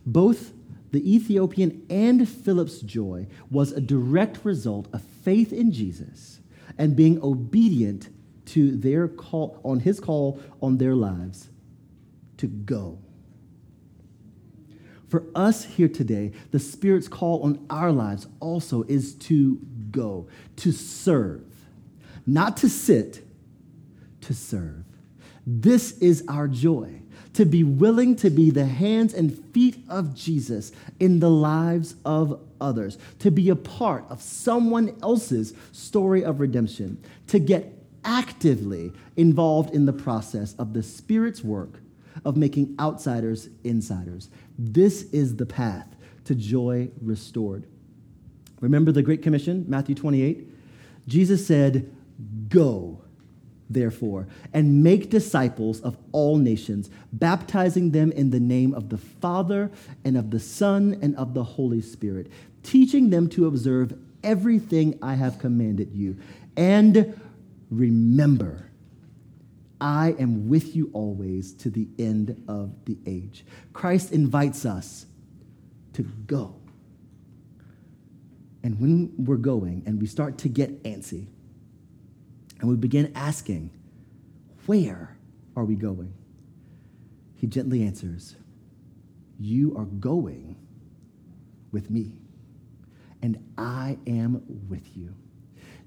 Both 0.08 0.54
the 0.90 1.16
Ethiopian 1.16 1.86
and 1.88 2.28
Philip's 2.28 2.80
joy 2.80 3.28
was 3.52 3.72
a 3.72 3.80
direct 3.80 4.44
result 4.44 4.88
of 4.92 5.04
faith 5.04 5.54
in 5.54 5.72
Jesus 5.72 6.40
and 6.80 6.96
being 6.96 7.22
obedient 7.22 8.10
to 8.48 8.76
their 8.76 9.08
call 9.08 9.62
on 9.64 9.82
his 9.82 10.00
call 10.00 10.40
on 10.60 10.80
their 10.80 10.96
lives 10.96 11.50
to 12.38 12.48
go. 12.48 12.98
For 15.08 15.26
us 15.36 15.64
here 15.64 15.90
today, 15.90 16.32
the 16.50 16.60
Spirit's 16.60 17.08
call 17.08 17.44
on 17.44 17.64
our 17.70 17.92
lives 17.92 18.26
also 18.40 18.82
is 18.88 19.14
to 19.14 19.60
go, 19.92 20.28
to 20.56 20.72
serve, 20.72 21.44
not 22.28 22.58
to 22.58 22.70
sit, 22.70 23.26
to 24.22 24.34
serve. 24.34 24.84
This 25.46 25.98
is 26.00 26.26
our 26.28 26.50
joy, 26.50 27.02
to 27.34 27.46
be 27.46 27.64
willing 27.64 28.18
to 28.18 28.30
be 28.30 28.52
the 28.52 28.66
hands 28.66 29.14
and 29.14 29.34
feet 29.54 29.78
of 29.88 30.14
Jesus 30.14 30.74
in 31.00 31.22
the 31.22 31.30
lives 31.30 31.96
of 32.04 32.42
others, 32.60 32.98
to 33.20 33.32
be 33.32 33.50
a 33.50 33.56
part 33.56 34.04
of 34.10 34.22
someone 34.22 34.98
else's 35.02 35.54
story 35.72 36.24
of 36.24 36.42
redemption, 36.42 37.02
to 37.28 37.40
get 37.40 37.74
actively 38.04 38.92
involved 39.16 39.74
in 39.74 39.86
the 39.86 39.94
process 39.94 40.54
of 40.56 40.74
the 40.74 40.84
Spirit's 40.84 41.44
work 41.44 41.80
of 42.26 42.36
making 42.36 42.76
outsiders 42.80 43.50
insiders. 43.64 44.30
This 44.60 45.04
is 45.14 45.38
the 45.38 45.46
path 45.46 45.96
to 46.26 46.36
joy 46.36 46.90
restored. 47.02 47.66
Remember 48.60 48.92
the 48.92 49.04
Great 49.04 49.22
Commission, 49.22 49.66
Matthew 49.68 49.96
28? 49.96 50.50
Jesus 51.08 51.46
said, 51.46 51.90
Go, 52.50 53.02
therefore, 53.70 54.28
and 54.54 54.84
make 54.84 55.10
disciples 55.10 55.82
of 55.82 55.98
all 56.12 56.38
nations, 56.38 56.90
baptizing 57.14 57.92
them 57.92 58.12
in 58.12 58.30
the 58.30 58.40
name 58.40 58.74
of 58.74 58.90
the 58.90 58.98
Father 58.98 59.72
and 60.06 60.18
of 60.18 60.32
the 60.32 60.40
Son 60.40 60.98
and 61.02 61.16
of 61.16 61.34
the 61.34 61.44
Holy 61.44 61.82
Spirit, 61.82 62.32
teaching 62.64 63.10
them 63.10 63.30
to 63.30 63.48
observe 63.48 63.98
everything 64.24 64.98
I 65.02 65.16
have 65.16 65.40
commanded 65.40 65.94
you. 65.94 66.18
And 66.56 67.20
remember, 67.70 68.70
I 69.80 70.16
am 70.20 70.50
with 70.50 70.76
you 70.76 70.90
always 70.94 71.54
to 71.56 71.70
the 71.70 71.88
end 72.00 72.44
of 72.48 72.74
the 72.86 72.98
age. 73.06 73.46
Christ 73.74 74.12
invites 74.12 74.66
us 74.66 75.06
to 75.94 76.04
go. 76.04 76.56
And 78.64 78.80
when 78.80 79.14
we're 79.18 79.38
going 79.38 79.84
and 79.86 80.02
we 80.02 80.08
start 80.08 80.40
to 80.40 80.50
get 80.50 80.84
antsy 80.84 81.28
and 82.60 82.70
we 82.70 82.76
begin 82.76 83.12
asking, 83.16 83.72
Where 84.66 85.18
are 85.56 85.66
we 85.66 85.76
going? 85.76 86.14
He 87.36 87.48
gently 87.48 87.84
answers, 87.84 88.36
You 89.40 89.76
are 89.78 89.86
going 89.86 90.56
with 91.72 91.90
me, 91.90 92.20
and 93.22 93.44
I 93.58 93.98
am 94.08 94.44
with 94.70 94.98
you. 94.98 95.14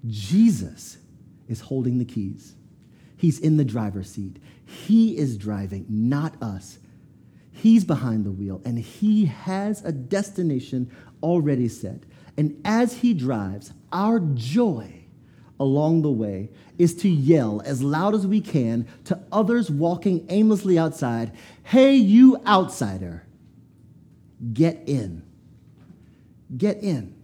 Jesus 0.07 0.99
is 1.49 1.61
holding 1.61 1.99
the 1.99 2.05
keys. 2.05 2.55
He's 3.16 3.39
in 3.39 3.57
the 3.57 3.64
driver's 3.64 4.11
seat. 4.11 4.39
He 4.64 5.16
is 5.16 5.37
driving, 5.37 5.85
not 5.89 6.41
us. 6.43 6.79
He's 7.53 7.85
behind 7.85 8.25
the 8.25 8.31
wheel, 8.31 8.62
and 8.64 8.79
he 8.79 9.27
has 9.27 9.85
a 9.85 9.93
destination 9.93 10.91
already 11.23 11.68
set. 11.68 12.05
And 12.39 12.59
as 12.64 12.99
he 12.99 13.12
drives, 13.12 13.73
our 13.93 14.21
joy 14.21 14.99
along 15.61 16.02
the 16.02 16.11
way 16.11 16.48
is 16.78 16.94
to 16.96 17.08
yell 17.08 17.62
as 17.64 17.82
loud 17.82 18.14
as 18.14 18.26
we 18.26 18.40
can 18.40 18.88
to 19.04 19.20
others 19.30 19.70
walking 19.70 20.26
aimlessly 20.30 20.78
outside 20.78 21.30
Hey, 21.62 21.94
you 21.94 22.42
outsider, 22.48 23.24
get 24.52 24.82
in. 24.88 25.22
Get 26.56 26.82
in. 26.82 27.14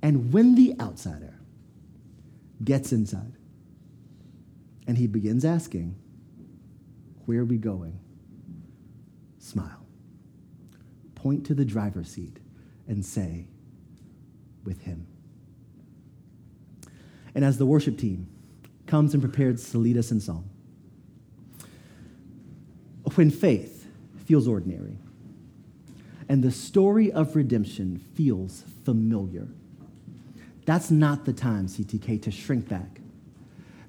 And 0.00 0.32
when 0.32 0.54
the 0.54 0.74
outsider 0.80 1.38
gets 2.64 2.90
inside, 2.90 3.32
and 4.86 4.96
he 4.96 5.06
begins 5.06 5.44
asking, 5.44 5.94
Where 7.26 7.40
are 7.40 7.44
we 7.44 7.58
going? 7.58 8.00
Smile. 9.38 9.86
Point 11.14 11.44
to 11.46 11.54
the 11.54 11.66
driver's 11.66 12.08
seat 12.08 12.38
and 12.88 13.04
say, 13.04 13.46
With 14.64 14.80
him. 14.82 15.06
And 17.34 17.44
as 17.44 17.58
the 17.58 17.66
worship 17.66 17.98
team 17.98 18.28
comes 18.86 19.14
and 19.14 19.22
prepares 19.22 19.70
to 19.70 19.78
lead 19.78 19.96
us 19.96 20.10
in 20.10 20.20
song, 20.20 20.48
when 23.14 23.30
faith 23.30 23.86
feels 24.24 24.46
ordinary 24.46 24.96
and 26.28 26.42
the 26.42 26.50
story 26.52 27.10
of 27.10 27.34
redemption 27.34 27.98
feels 28.14 28.64
familiar, 28.84 29.48
that's 30.64 30.90
not 30.90 31.24
the 31.24 31.32
time, 31.32 31.66
CTK, 31.66 32.22
to 32.22 32.30
shrink 32.30 32.68
back 32.68 33.00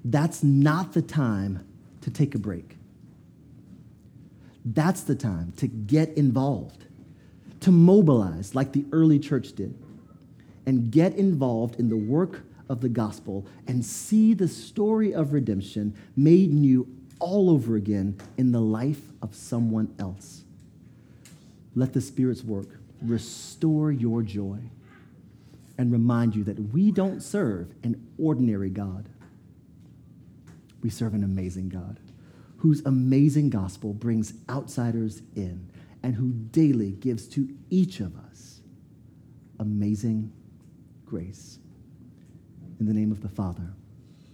that's 0.04 0.42
not 0.42 0.92
the 0.92 1.02
time 1.02 1.64
to 2.00 2.10
take 2.10 2.34
a 2.34 2.38
break. 2.38 2.76
That's 4.64 5.02
the 5.02 5.14
time 5.14 5.52
to 5.58 5.66
get 5.66 6.10
involved, 6.16 6.86
to 7.60 7.70
mobilize 7.70 8.54
like 8.54 8.72
the 8.72 8.84
early 8.92 9.18
church 9.18 9.52
did, 9.52 9.76
and 10.66 10.90
get 10.90 11.14
involved 11.14 11.78
in 11.78 11.88
the 11.88 11.96
work 11.96 12.42
of 12.72 12.80
the 12.80 12.88
gospel 12.88 13.46
and 13.68 13.84
see 13.84 14.34
the 14.34 14.48
story 14.48 15.14
of 15.14 15.32
redemption 15.32 15.94
made 16.16 16.52
new 16.52 16.88
all 17.20 17.50
over 17.50 17.76
again 17.76 18.18
in 18.36 18.50
the 18.50 18.60
life 18.60 19.02
of 19.22 19.34
someone 19.34 19.94
else. 19.98 20.42
Let 21.76 21.92
the 21.92 22.00
Spirit's 22.00 22.42
work 22.42 22.80
restore 23.00 23.92
your 23.92 24.22
joy 24.22 24.58
and 25.78 25.92
remind 25.92 26.34
you 26.34 26.44
that 26.44 26.72
we 26.72 26.90
don't 26.90 27.22
serve 27.22 27.72
an 27.84 28.08
ordinary 28.18 28.70
God 28.70 29.08
we 30.82 30.90
serve 30.90 31.14
an 31.14 31.24
amazing 31.24 31.68
God 31.68 31.98
whose 32.58 32.84
amazing 32.84 33.50
gospel 33.50 33.92
brings 33.92 34.34
outsiders 34.50 35.22
in 35.34 35.68
and 36.02 36.14
who 36.14 36.32
daily 36.32 36.92
gives 36.92 37.26
to 37.28 37.48
each 37.70 38.00
of 38.00 38.16
us 38.16 38.60
amazing 39.58 40.32
grace. 41.06 41.58
In 42.82 42.88
the 42.88 42.94
name 42.94 43.12
of 43.12 43.22
the 43.22 43.28
Father, 43.28 43.74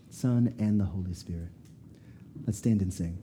Son, 0.08 0.54
and 0.58 0.80
the 0.80 0.84
Holy 0.86 1.12
Spirit. 1.12 1.50
Let's 2.46 2.56
stand 2.56 2.80
and 2.80 2.90
sing. 2.90 3.18